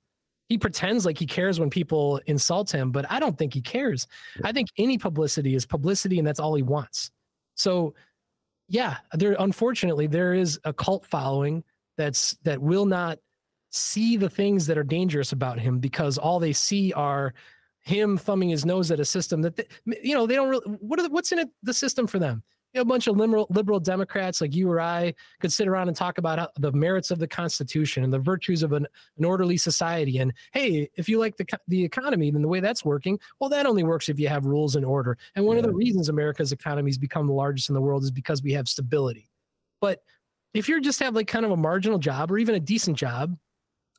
[0.47, 4.07] He pretends like he cares when people insult him but i don't think he cares.
[4.43, 7.11] I think any publicity is publicity and that's all he wants.
[7.55, 7.93] So
[8.69, 11.63] yeah there unfortunately there is a cult following
[11.97, 13.19] that's that will not
[13.71, 17.33] see the things that are dangerous about him because all they see are
[17.81, 19.65] him thumbing his nose at a system that they,
[20.03, 22.43] you know they don't really what are the, what's in it the system for them
[22.73, 25.87] you know, a bunch of liberal liberal Democrats like you or I could sit around
[25.87, 28.85] and talk about how, the merits of the Constitution and the virtues of an,
[29.17, 30.19] an orderly society.
[30.19, 33.65] And hey, if you like the the economy, and the way that's working, well, that
[33.65, 35.17] only works if you have rules and order.
[35.35, 35.63] And one yeah.
[35.63, 38.53] of the reasons America's economy has become the largest in the world is because we
[38.53, 39.29] have stability.
[39.81, 40.03] But
[40.53, 43.35] if you just have like kind of a marginal job or even a decent job,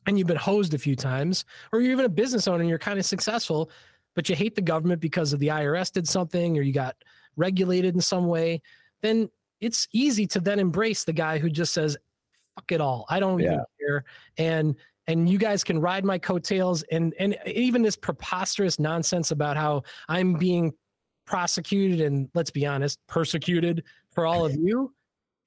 [0.07, 2.79] and you've been hosed a few times, or you're even a business owner and you're
[2.79, 3.69] kind of successful,
[4.15, 6.95] but you hate the government because of the IRS did something or you got
[7.37, 8.61] regulated in some way,
[9.01, 9.29] then
[9.59, 11.97] it's easy to then embrace the guy who just says,
[12.55, 13.05] fuck it all.
[13.09, 13.53] I don't yeah.
[13.53, 14.03] even care.
[14.37, 14.75] And
[15.07, 19.83] and you guys can ride my coattails and and even this preposterous nonsense about how
[20.07, 20.73] I'm being
[21.25, 24.93] prosecuted and let's be honest, persecuted for all of you.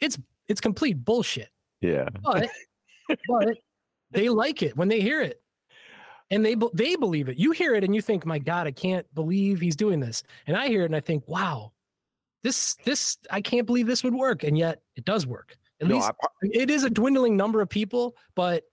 [0.00, 0.18] It's
[0.48, 1.48] it's complete bullshit.
[1.80, 2.08] Yeah.
[2.22, 2.50] But
[3.28, 3.56] but
[4.10, 5.40] they like it when they hear it
[6.34, 7.38] and they they believe it.
[7.38, 10.56] You hear it and you think, "My God, I can't believe he's doing this." And
[10.56, 11.72] I hear it and I think, "Wow,
[12.42, 15.56] this this I can't believe this would work." And yet, it does work.
[15.80, 18.64] At no, least I, it is a dwindling number of people, but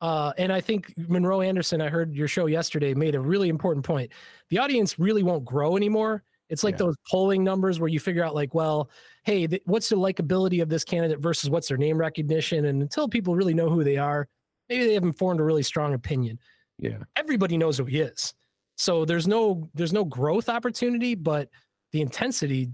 [0.00, 3.84] uh, and I think Monroe Anderson, I heard your show yesterday, made a really important
[3.84, 4.12] point.
[4.50, 6.22] The audience really won't grow anymore.
[6.50, 6.86] It's like yeah.
[6.86, 8.90] those polling numbers where you figure out, like, well,
[9.24, 12.66] hey, th- what's the likability of this candidate versus what's their name recognition?
[12.66, 14.28] And until people really know who they are,
[14.68, 16.38] maybe they haven't formed a really strong opinion.
[16.78, 16.98] Yeah.
[17.16, 18.34] Everybody knows who he is.
[18.76, 21.48] So there's no there's no growth opportunity, but
[21.92, 22.70] the intensity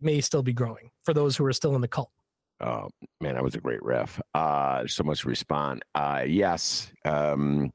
[0.00, 2.10] may still be growing for those who are still in the cult.
[2.60, 2.88] Oh
[3.20, 4.20] man, that was a great ref.
[4.34, 5.82] Uh so much to respond.
[5.94, 6.92] Uh yes.
[7.04, 7.72] Um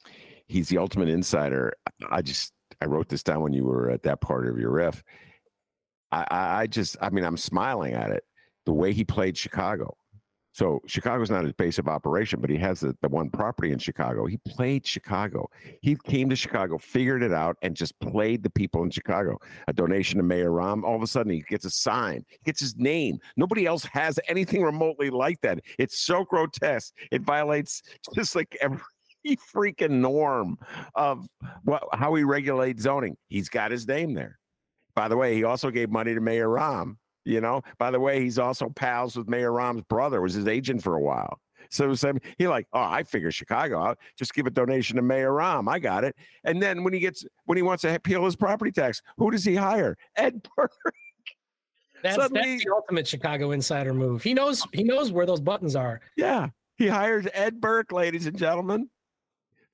[0.47, 1.73] he's the ultimate insider.
[2.09, 5.03] I just I wrote this down when you were at that part of your riff.
[6.11, 8.23] I, I just I mean I'm smiling at it.
[8.65, 9.97] The way he played Chicago.
[10.53, 13.79] So Chicago's not his base of operation, but he has the, the one property in
[13.79, 14.27] Chicago.
[14.27, 15.49] He played Chicago.
[15.81, 19.39] He came to Chicago, figured it out, and just played the people in Chicago.
[19.67, 20.83] A donation to Mayor Rahm.
[20.83, 22.23] All of a sudden, he gets a sign.
[22.29, 23.17] He gets his name.
[23.35, 25.59] Nobody else has anything remotely like that.
[25.79, 26.93] It's so grotesque.
[27.11, 27.81] It violates
[28.15, 28.79] just like every
[29.55, 30.59] freaking norm
[30.93, 31.27] of
[31.63, 33.17] what, how we regulate zoning.
[33.27, 34.37] He's got his name there.
[34.95, 38.21] By the way, he also gave money to Mayor Rahm you know, by the way,
[38.21, 41.39] he's also pals with Mayor Rahm's brother, was his agent for a while.
[41.69, 43.97] So, so he like, oh, I figure Chicago out.
[44.17, 45.67] Just give a donation to Mayor Rahm.
[45.67, 46.15] I got it.
[46.43, 49.43] And then when he gets when he wants to appeal his property tax, who does
[49.43, 49.97] he hire?
[50.15, 50.71] Ed Burke.
[52.03, 54.21] That's, Suddenly, that's the ultimate Chicago insider move.
[54.21, 56.01] He knows he knows where those buttons are.
[56.17, 58.89] Yeah, he hires Ed Burke, ladies and gentlemen.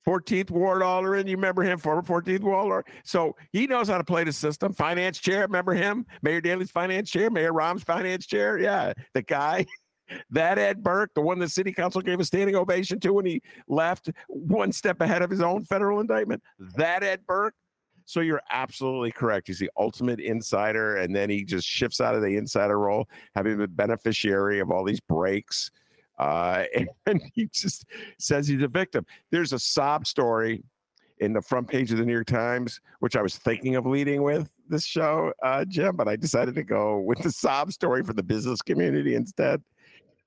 [0.06, 1.28] 14th Ward Alderman.
[1.28, 2.86] You remember him, former 14th Ward.
[3.04, 4.74] So he knows how to play the system.
[4.74, 6.06] Finance chair, remember him?
[6.22, 8.58] Mayor Daley's finance chair, Mayor Rahm's finance chair.
[8.58, 9.66] Yeah, the guy.
[10.32, 13.44] That Ed Burke, the one the city council gave a standing ovation to when he
[13.68, 16.42] left one step ahead of his own federal indictment.
[16.78, 17.54] That Ed Burke.
[18.06, 19.46] So you're absolutely correct.
[19.46, 23.58] He's the ultimate insider, and then he just shifts out of the insider role, having
[23.58, 25.70] been beneficiary of all these breaks
[26.20, 26.66] uh,
[27.06, 27.86] and he just
[28.18, 29.06] says he's a victim.
[29.32, 30.64] There's a sob story
[31.20, 34.24] in the front page of the New York Times, which I was thinking of leading
[34.24, 38.14] with this show, uh, Jim, but I decided to go with the sob story for
[38.14, 39.62] the business community instead.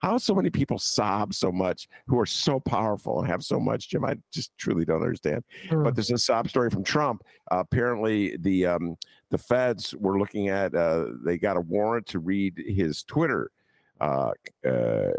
[0.01, 3.89] How so many people sob so much who are so powerful and have so much,
[3.89, 4.05] Jim?
[4.05, 5.45] I just truly don't understand.
[5.69, 5.85] Mm.
[5.85, 7.23] But there's a sob story from Trump.
[7.53, 8.97] Uh, apparently, the um,
[9.31, 10.75] the feds were looking at.
[10.75, 13.53] Uh, they got a warrant to read his Twitter
[14.01, 14.33] uh,
[14.67, 15.13] uh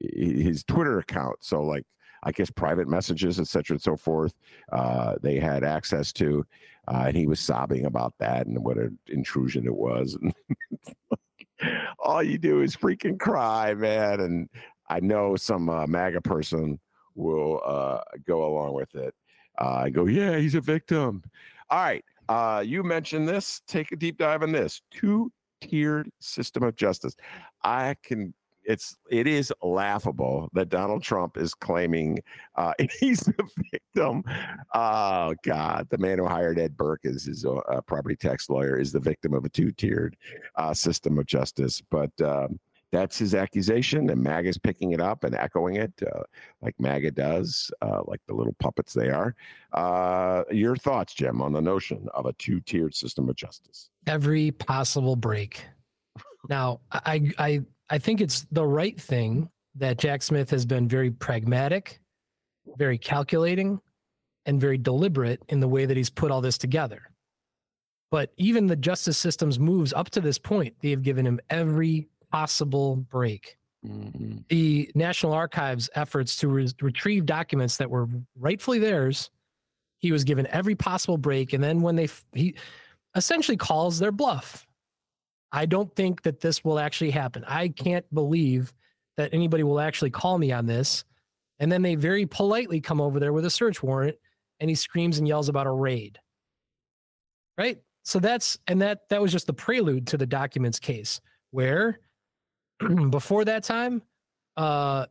[0.00, 1.36] his Twitter account.
[1.42, 1.84] So like
[2.22, 4.34] I guess private messages, et cetera, and so forth.
[4.70, 6.44] Uh, they had access to,
[6.88, 10.18] uh, and he was sobbing about that and what an intrusion it was.
[11.98, 14.20] all you do is freaking cry, man.
[14.20, 14.48] And
[14.88, 16.78] I know some uh, MAGA person
[17.14, 19.14] will uh, go along with it.
[19.58, 21.22] Uh, I go, yeah, he's a victim.
[21.70, 22.04] All right.
[22.28, 23.62] Uh, you mentioned this.
[23.66, 24.82] Take a deep dive on this.
[24.90, 27.16] Two tiered system of justice.
[27.62, 28.34] I can
[28.64, 32.18] it's it is laughable that Donald Trump is claiming
[32.56, 34.22] uh, he's the victim.
[34.74, 38.92] Oh God, the man who hired Ed Burke as his uh, property tax lawyer is
[38.92, 40.16] the victim of a two-tiered
[40.56, 41.80] uh, system of justice.
[41.90, 42.58] But um,
[42.92, 46.22] that's his accusation, and MAGA's picking it up and echoing it, uh,
[46.60, 49.34] like MAGA does, uh, like the little puppets they are.
[49.72, 53.90] Uh, your thoughts, Jim, on the notion of a two-tiered system of justice?
[54.06, 55.64] Every possible break.
[56.48, 57.60] Now, I, I
[57.90, 62.00] I think it's the right thing that Jack Smith has been very pragmatic,
[62.76, 63.80] very calculating,
[64.46, 67.02] and very deliberate in the way that he's put all this together.
[68.10, 72.08] But even the justice system's moves up to this point, they have given him every
[72.32, 73.56] possible break.
[73.86, 74.38] Mm-hmm.
[74.48, 79.30] The National Archives' efforts to re- retrieve documents that were rightfully theirs,
[79.98, 81.52] he was given every possible break.
[81.52, 82.54] And then when they, f- he
[83.14, 84.66] essentially calls their bluff
[85.52, 87.44] I don't think that this will actually happen.
[87.46, 88.72] I can't believe
[89.16, 91.04] that anybody will actually call me on this.
[91.58, 94.16] And then they very politely come over there with a search warrant
[94.60, 96.18] and he screams and yells about a raid.
[97.58, 97.78] Right?
[98.04, 101.20] So that's and that that was just the prelude to the documents case
[101.50, 102.00] where
[103.10, 104.02] before that time
[104.56, 105.04] uh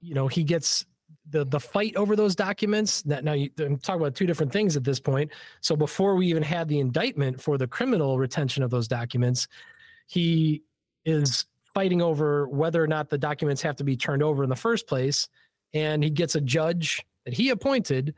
[0.00, 0.86] you know he gets
[1.30, 4.76] the the fight over those documents that now you, I'm talking about two different things
[4.76, 5.32] at this point.
[5.60, 9.48] So before we even had the indictment for the criminal retention of those documents,
[10.06, 10.62] he
[11.04, 14.56] is fighting over whether or not the documents have to be turned over in the
[14.56, 15.28] first place.
[15.74, 18.14] And he gets a judge that he appointed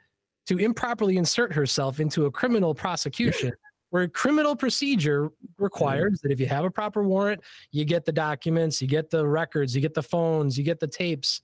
[0.46, 3.52] to improperly insert herself into a criminal prosecution
[3.90, 6.22] where criminal procedure requires mm.
[6.22, 7.40] that if you have a proper warrant,
[7.72, 10.86] you get the documents, you get the records, you get the phones, you get the
[10.86, 11.40] tapes.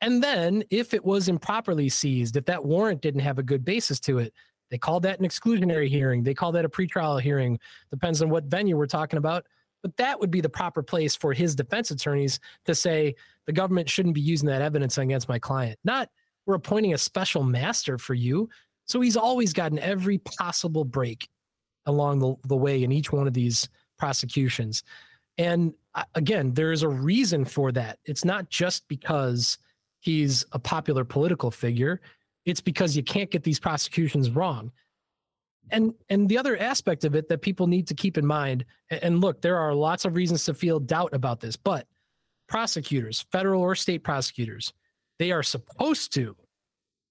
[0.00, 3.98] And then if it was improperly seized, if that warrant didn't have a good basis
[4.00, 4.32] to it,
[4.70, 6.22] they call that an exclusionary hearing.
[6.22, 7.58] They call that a pretrial hearing.
[7.90, 9.46] Depends on what venue we're talking about.
[9.82, 13.14] But that would be the proper place for his defense attorneys to say
[13.46, 15.78] the government shouldn't be using that evidence against my client.
[15.84, 16.08] Not
[16.46, 18.48] we're appointing a special master for you.
[18.86, 21.28] So he's always gotten every possible break
[21.86, 23.68] along the, the way in each one of these
[23.98, 24.84] prosecutions.
[25.38, 27.98] And uh, again, there is a reason for that.
[28.04, 29.58] It's not just because
[30.00, 32.00] he's a popular political figure,
[32.44, 34.70] it's because you can't get these prosecutions wrong
[35.70, 39.20] and and the other aspect of it that people need to keep in mind and
[39.20, 41.86] look there are lots of reasons to feel doubt about this but
[42.48, 44.72] prosecutors federal or state prosecutors
[45.18, 46.36] they are supposed to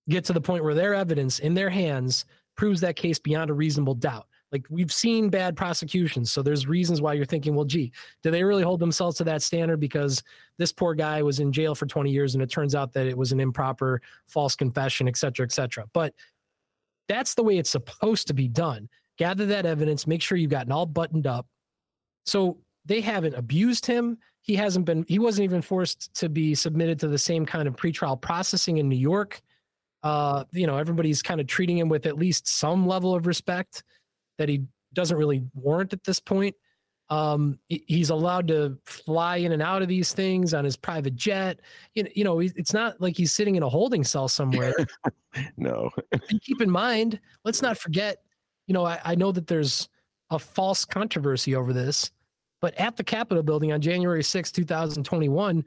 [0.10, 2.26] get to the point where their evidence in their hands
[2.56, 4.28] proves that case beyond a reasonable doubt.
[4.51, 7.91] Like we've seen bad prosecutions so there's reasons why you're thinking well gee
[8.24, 10.24] do they really hold themselves to that standard because
[10.58, 13.18] this poor guy was in jail for 20 years and it turns out that it
[13.18, 15.86] was an improper false confession et cetera et cetera.
[15.91, 16.14] But
[17.08, 18.89] that's the way it's supposed to be done.
[19.18, 21.47] Gather that evidence, make sure you've gotten all buttoned up.
[22.26, 24.18] So they haven't abused him.
[24.41, 27.76] He hasn't been, he wasn't even forced to be submitted to the same kind of
[27.76, 29.41] pretrial processing in New York.
[30.03, 33.84] Uh, you know, everybody's kind of treating him with at least some level of respect
[34.38, 36.56] that he doesn't really warrant at this point.
[37.10, 41.60] Um, he's allowed to fly in and out of these things on his private jet.
[41.93, 44.74] You, you know, it's not like he's sitting in a holding cell somewhere.
[45.58, 45.91] no.
[46.12, 48.24] and keep in mind, let's not forget,
[48.68, 49.88] you know, I, I know that there's
[50.32, 52.10] a false controversy over this,
[52.60, 55.64] but at the Capitol building on January 6, 2021,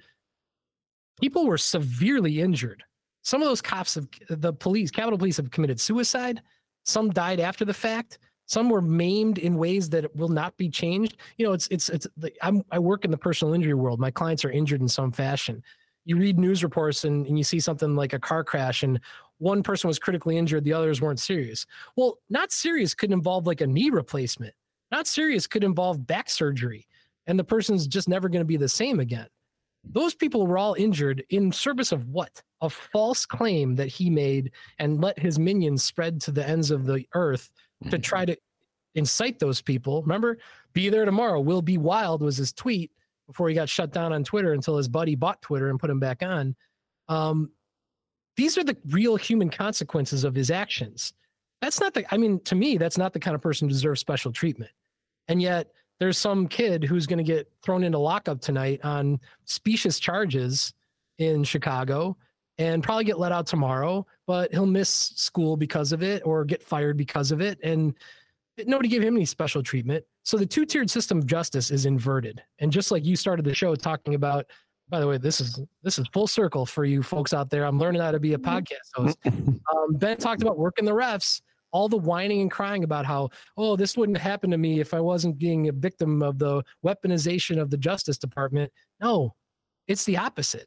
[1.20, 2.82] people were severely injured.
[3.22, 6.42] Some of those cops have, the police, Capitol Police have committed suicide.
[6.84, 8.18] Some died after the fact.
[8.48, 11.18] Some were maimed in ways that will not be changed.
[11.36, 12.06] You know, it's it's it's.
[12.42, 14.00] I'm, I work in the personal injury world.
[14.00, 15.62] My clients are injured in some fashion.
[16.06, 18.98] You read news reports and, and you see something like a car crash and
[19.36, 21.66] one person was critically injured, the others weren't serious.
[21.96, 24.54] Well, not serious could involve like a knee replacement.
[24.90, 26.86] Not serious could involve back surgery,
[27.26, 29.28] and the person's just never going to be the same again.
[29.84, 32.42] Those people were all injured in service of what?
[32.62, 36.84] A false claim that he made and let his minions spread to the ends of
[36.84, 37.52] the earth
[37.84, 38.00] to mm-hmm.
[38.00, 38.36] try to
[38.94, 40.02] incite those people.
[40.02, 40.38] Remember,
[40.72, 41.40] be there tomorrow.
[41.40, 42.90] Will be wild was his tweet
[43.26, 46.00] before he got shut down on Twitter until his buddy bought Twitter and put him
[46.00, 46.56] back on.
[47.08, 47.50] Um,
[48.36, 51.12] these are the real human consequences of his actions.
[51.60, 54.00] That's not the, I mean, to me, that's not the kind of person who deserves
[54.00, 54.70] special treatment.
[55.26, 55.68] And yet,
[55.98, 60.72] there's some kid who's going to get thrown into lockup tonight on specious charges
[61.18, 62.16] in Chicago
[62.58, 66.62] and probably get let out tomorrow, but he'll miss school because of it or get
[66.62, 67.58] fired because of it.
[67.62, 67.94] And
[68.66, 70.04] nobody gave him any special treatment.
[70.24, 72.42] So the two tiered system of justice is inverted.
[72.58, 74.46] And just like you started the show talking about,
[74.88, 77.64] by the way, this is this is full circle for you folks out there.
[77.64, 79.18] I'm learning how to be a podcast host.
[79.26, 81.42] Um, ben talked about working the refs,
[81.72, 83.28] all the whining and crying about how,
[83.58, 87.60] oh, this wouldn't happen to me if I wasn't being a victim of the weaponization
[87.60, 88.72] of the Justice Department.
[89.00, 89.34] No,
[89.86, 90.66] it's the opposite.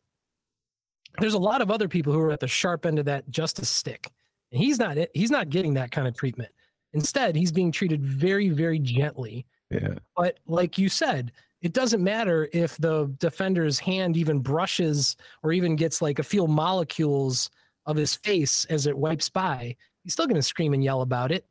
[1.19, 3.69] There's a lot of other people who are at the sharp end of that justice
[3.69, 4.11] stick,
[4.51, 4.97] and he's not.
[4.97, 6.51] It He's not getting that kind of treatment.
[6.93, 9.45] Instead, he's being treated very, very gently.
[9.69, 9.95] Yeah.
[10.15, 11.31] But like you said,
[11.61, 16.47] it doesn't matter if the defender's hand even brushes or even gets like a few
[16.47, 17.49] molecules
[17.85, 19.75] of his face as it wipes by.
[20.03, 21.45] He's still going to scream and yell about it.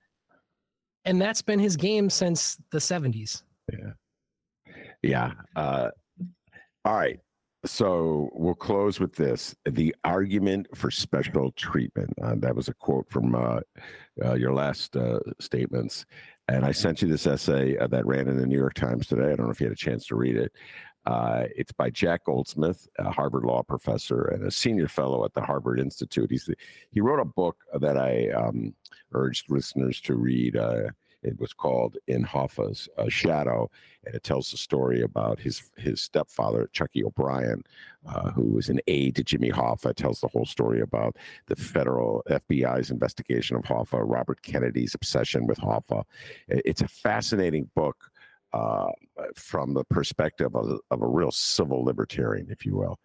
[1.05, 3.43] And that's been his game since the 70s.
[3.73, 3.93] Yeah.
[5.03, 5.33] Yeah.
[5.57, 5.91] Uh,
[6.85, 7.21] all right.
[7.65, 12.11] So we'll close with this: the argument for special treatment.
[12.23, 13.61] Uh, that was a quote from uh,
[14.25, 16.07] uh, your last uh, statements,
[16.49, 19.31] and I sent you this essay uh, that ran in the New York Times today.
[19.31, 20.53] I don't know if you had a chance to read it.
[21.07, 25.41] Uh, it's by Jack Goldsmith, a Harvard law professor and a senior fellow at the
[25.41, 26.31] Harvard Institute.
[26.31, 26.55] He's the,
[26.91, 28.75] he wrote a book that I um,
[29.13, 30.57] urged listeners to read
[31.23, 33.71] It was called In Hoffa's uh, Shadow,
[34.05, 37.63] and it tells the story about his his stepfather, Chucky O'Brien,
[38.07, 39.91] uh, who was an aide to Jimmy Hoffa.
[39.91, 41.17] It tells the whole story about
[41.47, 46.05] the federal FBI's investigation of Hoffa, Robert Kennedy's obsession with Hoffa.
[46.49, 48.11] It's a fascinating book
[48.53, 48.91] uh,
[49.35, 52.99] from the perspective of, of, a real civil libertarian, if you will.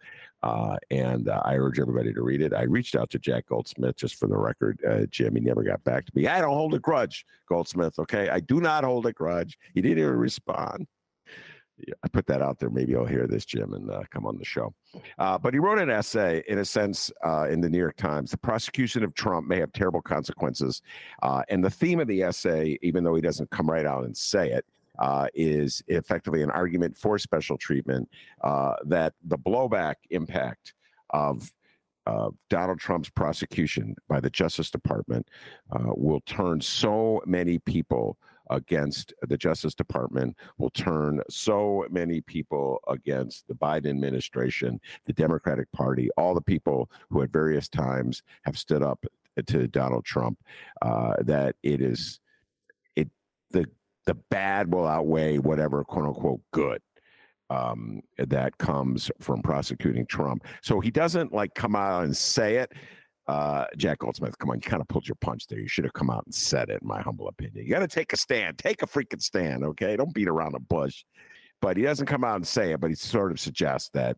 [0.46, 2.54] Uh, and uh, I urge everybody to read it.
[2.54, 4.78] I reached out to Jack Goldsmith just for the record.
[4.88, 6.28] Uh, Jim, he never got back to me.
[6.28, 7.98] I don't hold a grudge, Goldsmith.
[7.98, 9.58] Okay, I do not hold a grudge.
[9.74, 10.86] He didn't even respond.
[11.78, 12.70] Yeah, I put that out there.
[12.70, 14.72] Maybe you'll hear this, Jim, and uh, come on the show.
[15.18, 18.30] Uh, but he wrote an essay, in a sense, uh, in the New York Times.
[18.30, 20.80] The prosecution of Trump may have terrible consequences.
[21.48, 24.52] And the theme of the essay, even though he doesn't come right out and say
[24.52, 24.64] it,
[24.98, 28.08] uh, is effectively an argument for special treatment
[28.42, 30.74] uh, that the blowback impact
[31.10, 31.50] of
[32.06, 35.28] uh, Donald Trump's prosecution by the Justice Department
[35.72, 38.16] uh, will turn so many people
[38.50, 45.70] against the Justice Department, will turn so many people against the Biden administration, the Democratic
[45.72, 49.04] Party, all the people who at various times have stood up
[49.46, 50.38] to Donald Trump,
[50.82, 52.20] uh, that it is
[54.06, 56.80] the bad will outweigh whatever quote unquote good
[57.50, 60.44] um, that comes from prosecuting Trump.
[60.62, 62.72] So he doesn't like come out and say it.
[63.28, 65.58] Uh, Jack Goldsmith, come on, you kind of pulled your punch there.
[65.58, 67.64] You should have come out and said it, in my humble opinion.
[67.64, 68.56] You got to take a stand.
[68.56, 69.96] Take a freaking stand, okay?
[69.96, 71.04] Don't beat around the bush.
[71.60, 74.16] But he doesn't come out and say it, but he sort of suggests that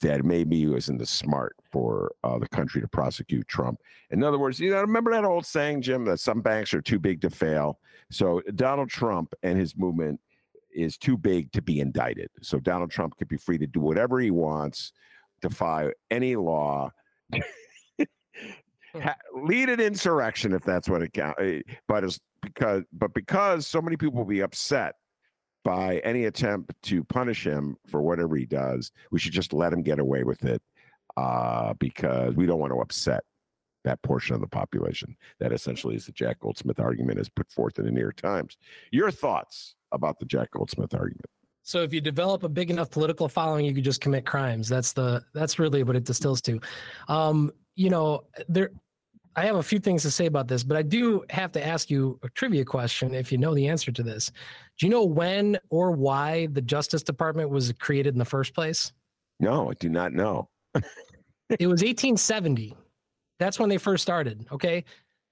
[0.00, 3.80] that maybe he wasn't the smart for uh, the country to prosecute Trump.
[4.10, 6.98] In other words, you know, remember that old saying, Jim, that some banks are too
[6.98, 7.78] big to fail.
[8.10, 10.20] So Donald Trump and his movement
[10.72, 12.30] is too big to be indicted.
[12.40, 14.92] So Donald Trump could be free to do whatever he wants,
[15.40, 16.90] defy any law.
[19.34, 21.40] lead an insurrection if that's what it counts.
[21.40, 24.96] Eh, but it's because but because so many people will be upset
[25.64, 29.82] by any attempt to punish him for whatever he does, we should just let him
[29.82, 30.62] get away with it
[31.16, 33.22] uh, because we don't want to upset
[33.84, 35.16] that portion of the population.
[35.40, 38.56] That essentially is the Jack Goldsmith argument as put forth in the New York Times.
[38.90, 41.26] Your thoughts about the Jack Goldsmith argument?
[41.62, 44.68] So if you develop a big enough political following, you could just commit crimes.
[44.68, 46.60] That's the that's really what it distills to.
[47.08, 48.70] Um, you know, there
[49.34, 51.90] I have a few things to say about this, but I do have to ask
[51.90, 54.30] you a trivia question if you know the answer to this.
[54.78, 58.92] Do you know when or why the Justice Department was created in the first place?
[59.40, 60.48] No, I do not know.
[60.74, 62.76] it was 1870.
[63.38, 64.46] That's when they first started.
[64.52, 64.84] Okay.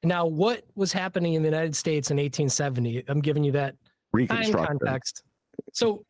[0.02, 3.04] Now, what was happening in the United States in 1870?
[3.08, 3.76] I'm giving you that
[4.28, 5.22] time context.
[5.74, 6.04] So,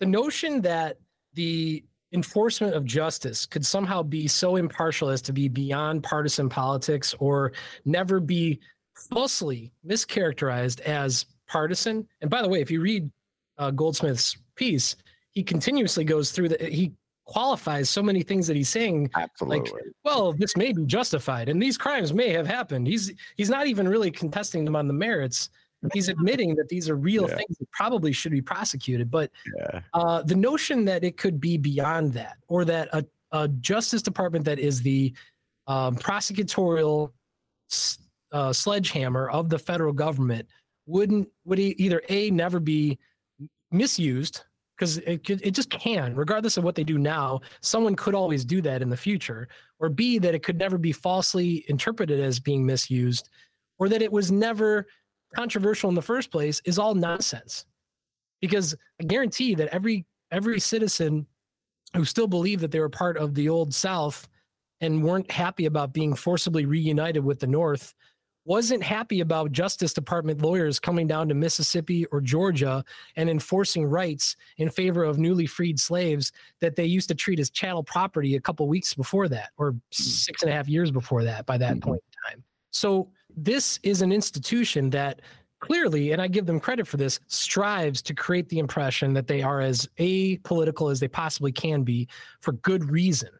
[0.00, 0.96] the notion that
[1.34, 1.84] the
[2.14, 7.52] enforcement of justice could somehow be so impartial as to be beyond partisan politics or
[7.84, 8.60] never be
[9.10, 12.06] falsely mischaracterized as partisan.
[12.20, 13.10] And by the way, if you read
[13.58, 14.96] uh, Goldsmith's piece,
[15.32, 16.92] he continuously goes through the he
[17.26, 19.70] qualifies so many things that he's saying Absolutely.
[19.70, 23.66] like well this may be justified and these crimes may have happened he's he's not
[23.66, 25.48] even really contesting them on the merits
[25.92, 27.36] he's admitting that these are real yeah.
[27.36, 29.10] things that probably should be prosecuted.
[29.10, 29.80] But yeah.
[29.92, 34.44] uh, the notion that it could be beyond that, or that a, a Justice Department
[34.46, 35.12] that is the
[35.66, 37.12] um, prosecutorial
[38.32, 40.46] uh, sledgehammer of the federal government
[40.86, 42.98] wouldn't would either a never be
[43.70, 44.42] misused
[44.76, 48.44] because it could, it just can regardless of what they do now someone could always
[48.44, 52.38] do that in the future or b that it could never be falsely interpreted as
[52.38, 53.30] being misused
[53.78, 54.86] or that it was never
[55.34, 57.66] controversial in the first place is all nonsense.
[58.40, 61.26] Because I guarantee that every every citizen
[61.94, 64.28] who still believed that they were part of the old South
[64.80, 67.94] and weren't happy about being forcibly reunited with the North
[68.44, 72.84] wasn't happy about Justice Department lawyers coming down to Mississippi or Georgia
[73.16, 76.30] and enforcing rights in favor of newly freed slaves
[76.60, 79.78] that they used to treat as chattel property a couple weeks before that, or hmm.
[79.90, 81.88] six and a half years before that, by that mm-hmm.
[81.88, 82.44] point in time.
[82.70, 85.20] So this is an institution that
[85.60, 89.42] clearly, and I give them credit for this, strives to create the impression that they
[89.42, 92.06] are as apolitical as they possibly can be
[92.40, 93.30] for good reason.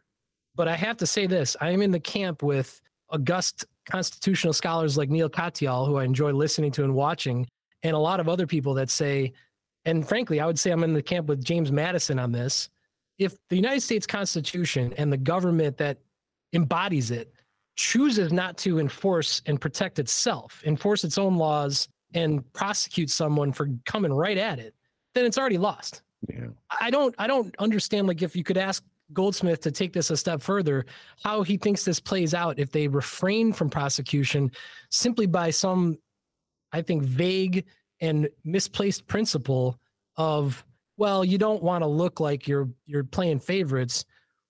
[0.55, 4.97] But I have to say this I am in the camp with august constitutional scholars
[4.97, 7.47] like Neal Katyal, who I enjoy listening to and watching,
[7.83, 9.33] and a lot of other people that say,
[9.85, 12.69] and frankly, I would say I'm in the camp with James Madison on this.
[13.19, 15.99] If the United States Constitution and the government that
[16.53, 17.34] embodies it
[17.75, 23.69] chooses not to enforce and protect itself, enforce its own laws, and prosecute someone for
[23.85, 24.73] coming right at it,
[25.13, 26.01] then it's already lost.
[26.29, 26.47] Yeah.
[26.79, 30.17] I don't I don't understand like if you could ask Goldsmith to take this a
[30.17, 30.85] step further,
[31.23, 34.51] how he thinks this plays out if they refrain from prosecution
[34.89, 35.97] simply by some,
[36.71, 37.65] I think, vague
[38.01, 39.79] and misplaced principle
[40.17, 40.65] of
[40.97, 44.05] well, you don't want to look like you're you're playing favorites.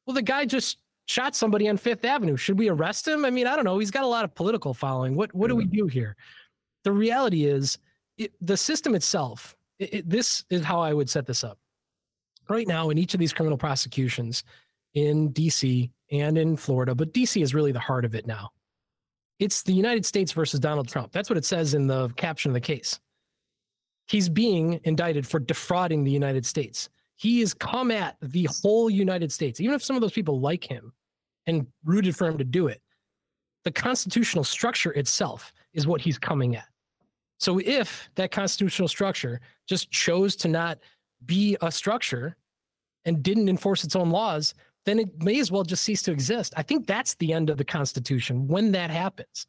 [0.06, 2.38] Well, the guy just shot somebody on Fifth Avenue.
[2.38, 3.26] Should we arrest him?
[3.26, 3.80] I mean, I don't know.
[3.80, 5.16] He's got a lot of political following.
[5.16, 5.78] What what do we mm-hmm.
[5.78, 6.16] do here?
[6.84, 7.78] The reality is,
[8.18, 9.56] it, the system itself.
[9.80, 11.58] It, it, this is how I would set this up.
[12.48, 14.44] Right now, in each of these criminal prosecutions,
[14.94, 15.92] in D.C.
[16.12, 17.42] and in Florida, but D.C.
[17.42, 18.52] is really the heart of it now.
[19.40, 21.12] It's the United States versus Donald Trump.
[21.12, 23.00] That's what it says in the caption of the case.
[24.08, 26.90] He's being indicted for defrauding the United States.
[27.16, 30.64] He has come at the whole United States, even if some of those people like
[30.64, 30.94] him
[31.48, 32.82] and rooted for him to do it.
[33.64, 36.68] The constitutional structure itself is what he's coming at.
[37.40, 40.80] So if that constitutional structure just chose to not
[41.26, 42.38] be a structure
[43.06, 44.54] and didn't enforce its own laws,
[44.86, 46.54] then it may as well just cease to exist.
[46.58, 49.48] I think that's the end of the Constitution when that happens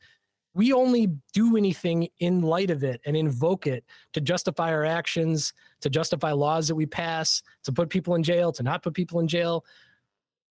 [0.57, 3.85] we only do anything in light of it and invoke it
[4.15, 5.53] to justify our actions,
[5.83, 9.21] to justify laws that we pass, to put people in jail, to not put people
[9.21, 9.67] in jail,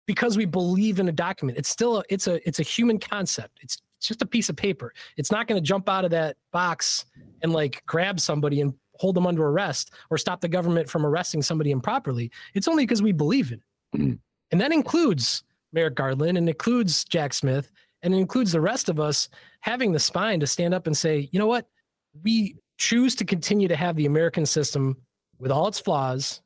[0.08, 1.58] because we believe in a document.
[1.58, 3.60] It's still a, it's a it's a human concept.
[3.62, 4.94] It's, it's just a piece of paper.
[5.18, 7.06] It's not going to jump out of that box
[7.44, 11.42] and like grab somebody and hold them under arrest or stop the government from arresting
[11.42, 12.32] somebody improperly.
[12.54, 13.98] It's only because we believe in it.
[13.98, 14.14] Mm-hmm.
[14.52, 15.44] And that includes
[15.74, 17.70] Merrick Garland and includes Jack Smith
[18.02, 19.30] and it includes the rest of us
[19.62, 21.68] having the spine to stand up and say, you know what?
[22.24, 24.98] We choose to continue to have the American system
[25.38, 26.42] with all its flaws,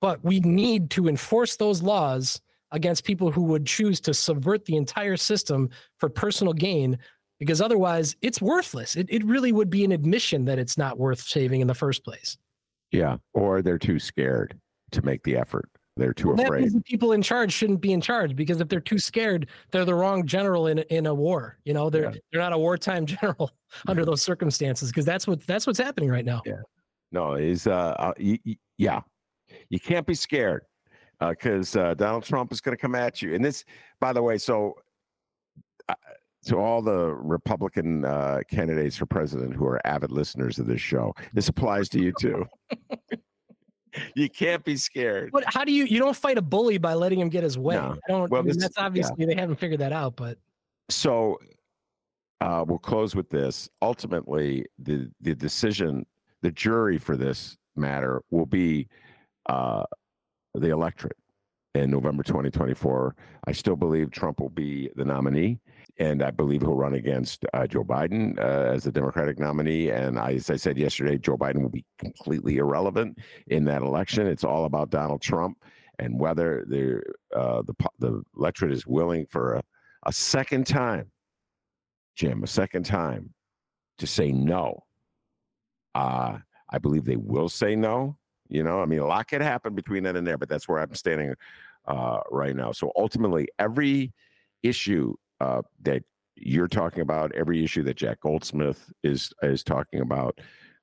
[0.00, 2.40] but we need to enforce those laws
[2.72, 6.98] against people who would choose to subvert the entire system for personal gain
[7.38, 8.96] because otherwise it's worthless.
[8.96, 12.04] It, it really would be an admission that it's not worth saving in the first
[12.04, 12.38] place.
[12.92, 13.16] Yeah.
[13.34, 14.58] Or they're too scared
[14.92, 15.68] to make the effort.
[15.96, 16.72] They're too well, afraid.
[16.72, 19.94] The people in charge shouldn't be in charge because if they're too scared, they're the
[19.94, 21.58] wrong general in in a war.
[21.64, 22.20] You know, they're yeah.
[22.30, 23.50] they're not a wartime general
[23.86, 26.40] under those circumstances because that's what that's what's happening right now.
[26.46, 26.62] Yeah.
[27.10, 28.12] No, is uh, uh
[28.76, 29.00] yeah,
[29.68, 30.62] you can't be scared
[31.20, 33.34] because uh, uh, Donald Trump is going to come at you.
[33.34, 33.64] And this,
[34.00, 34.74] by the way, so
[35.88, 35.94] uh,
[36.46, 41.14] to all the Republican uh, candidates for president who are avid listeners of this show,
[41.32, 42.46] this applies to you too.
[44.14, 45.30] you can't be scared.
[45.32, 47.74] But how do you you don't fight a bully by letting him get his way?
[47.76, 47.96] No.
[48.08, 48.30] I don't.
[48.30, 49.26] Well, I mean, that's obviously yeah.
[49.26, 50.16] they haven't figured that out.
[50.16, 50.38] But
[50.88, 51.38] so
[52.40, 53.68] uh, we'll close with this.
[53.80, 56.06] Ultimately, the the decision,
[56.42, 58.88] the jury for this matter will be
[59.48, 59.84] uh,
[60.54, 61.16] the electorate
[61.74, 63.14] in November 2024.
[63.46, 65.58] I still believe Trump will be the nominee
[66.02, 69.90] and I believe he'll run against uh, Joe Biden uh, as the Democratic nominee.
[69.90, 74.26] And I, as I said yesterday, Joe Biden will be completely irrelevant in that election.
[74.26, 75.62] It's all about Donald Trump
[76.00, 77.02] and whether the
[77.38, 79.62] uh, the the electorate is willing for a,
[80.04, 81.12] a second time,
[82.16, 83.32] Jim, a second time
[83.98, 84.82] to say no.
[85.94, 86.38] Uh,
[86.68, 88.16] I believe they will say no.
[88.48, 90.80] You know, I mean, a lot could happen between then and there, but that's where
[90.80, 91.32] I'm standing
[91.86, 92.72] uh, right now.
[92.72, 94.12] So ultimately, every
[94.64, 96.04] issue uh, that
[96.36, 100.40] you're talking about, every issue that Jack Goldsmith is is talking about,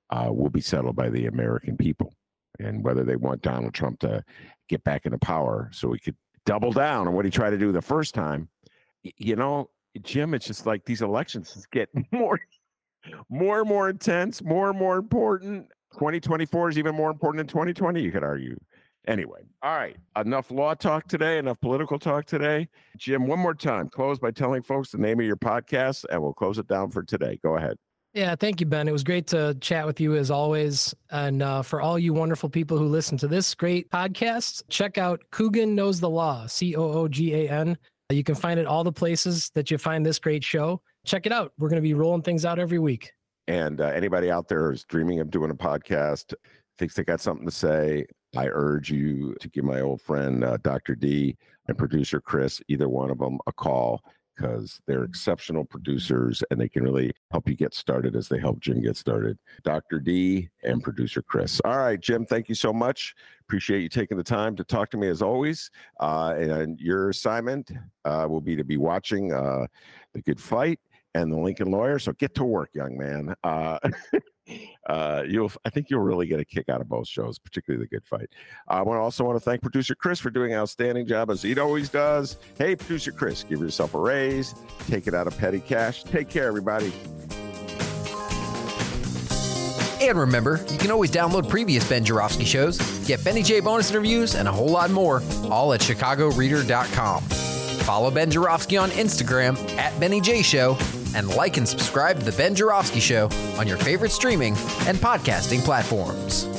[0.09, 2.13] uh, will be settled by the American people,
[2.59, 4.23] and whether they want Donald Trump to
[4.67, 7.71] get back into power so he could double down on what he tried to do
[7.71, 8.49] the first time.
[9.17, 9.69] You know,
[10.01, 12.39] Jim, it's just like these elections get more,
[13.29, 15.67] more and more intense, more and more important.
[15.93, 18.01] 2024 is even more important than 2020.
[18.01, 18.59] You could argue.
[19.07, 19.97] Anyway, all right.
[20.17, 22.67] Enough law talk today, enough political talk today.
[22.97, 26.33] Jim, one more time, close by telling folks the name of your podcast, and we'll
[26.33, 27.39] close it down for today.
[27.43, 27.77] Go ahead.
[28.13, 28.87] Yeah, thank you, Ben.
[28.87, 30.95] It was great to chat with you as always.
[31.11, 35.21] And uh, for all you wonderful people who listen to this great podcast, check out
[35.31, 37.77] Coogan Knows the Law, C O O G A N.
[38.09, 40.81] You can find it all the places that you find this great show.
[41.05, 41.53] Check it out.
[41.59, 43.11] We're going to be rolling things out every week.
[43.47, 46.33] And uh, anybody out there is dreaming of doing a podcast,
[46.79, 50.57] thinks they got something to say, I urge you to give my old friend uh,
[50.61, 50.95] Dr.
[50.95, 51.35] D
[51.67, 54.01] and producer Chris, either one of them, a call
[54.39, 58.59] because they're exceptional producers and they can really help you get started as they help
[58.59, 59.37] Jim get started.
[59.63, 59.99] Dr.
[59.99, 61.59] D and producer Chris.
[61.65, 63.15] All right, Jim, thank you so much.
[63.41, 65.69] Appreciate you taking the time to talk to me as always.
[65.99, 67.71] Uh, and your assignment
[68.05, 69.65] uh, will be to be watching uh,
[70.13, 70.79] The Good Fight
[71.15, 71.99] and The Lincoln Lawyer.
[71.99, 73.35] So get to work, young man.
[74.87, 77.89] Uh, you'll I think you'll really get a kick out of both shows, particularly the
[77.89, 78.29] good fight.
[78.67, 81.41] I want to also want to thank producer Chris for doing an outstanding job as
[81.41, 82.37] he always does.
[82.57, 84.55] Hey, producer Chris, give yourself a raise,
[84.87, 86.03] take it out of petty cash.
[86.03, 86.93] Take care, everybody.
[90.01, 94.35] And remember, you can always download previous Ben Joravsky shows, get Benny J bonus interviews,
[94.35, 97.21] and a whole lot more, all at chicagoreader.com.
[97.23, 100.77] Follow Ben Joravsky on Instagram at Benny J Show
[101.15, 104.53] and like and subscribe to The Ben Joravsky Show on your favorite streaming
[104.87, 106.58] and podcasting platforms.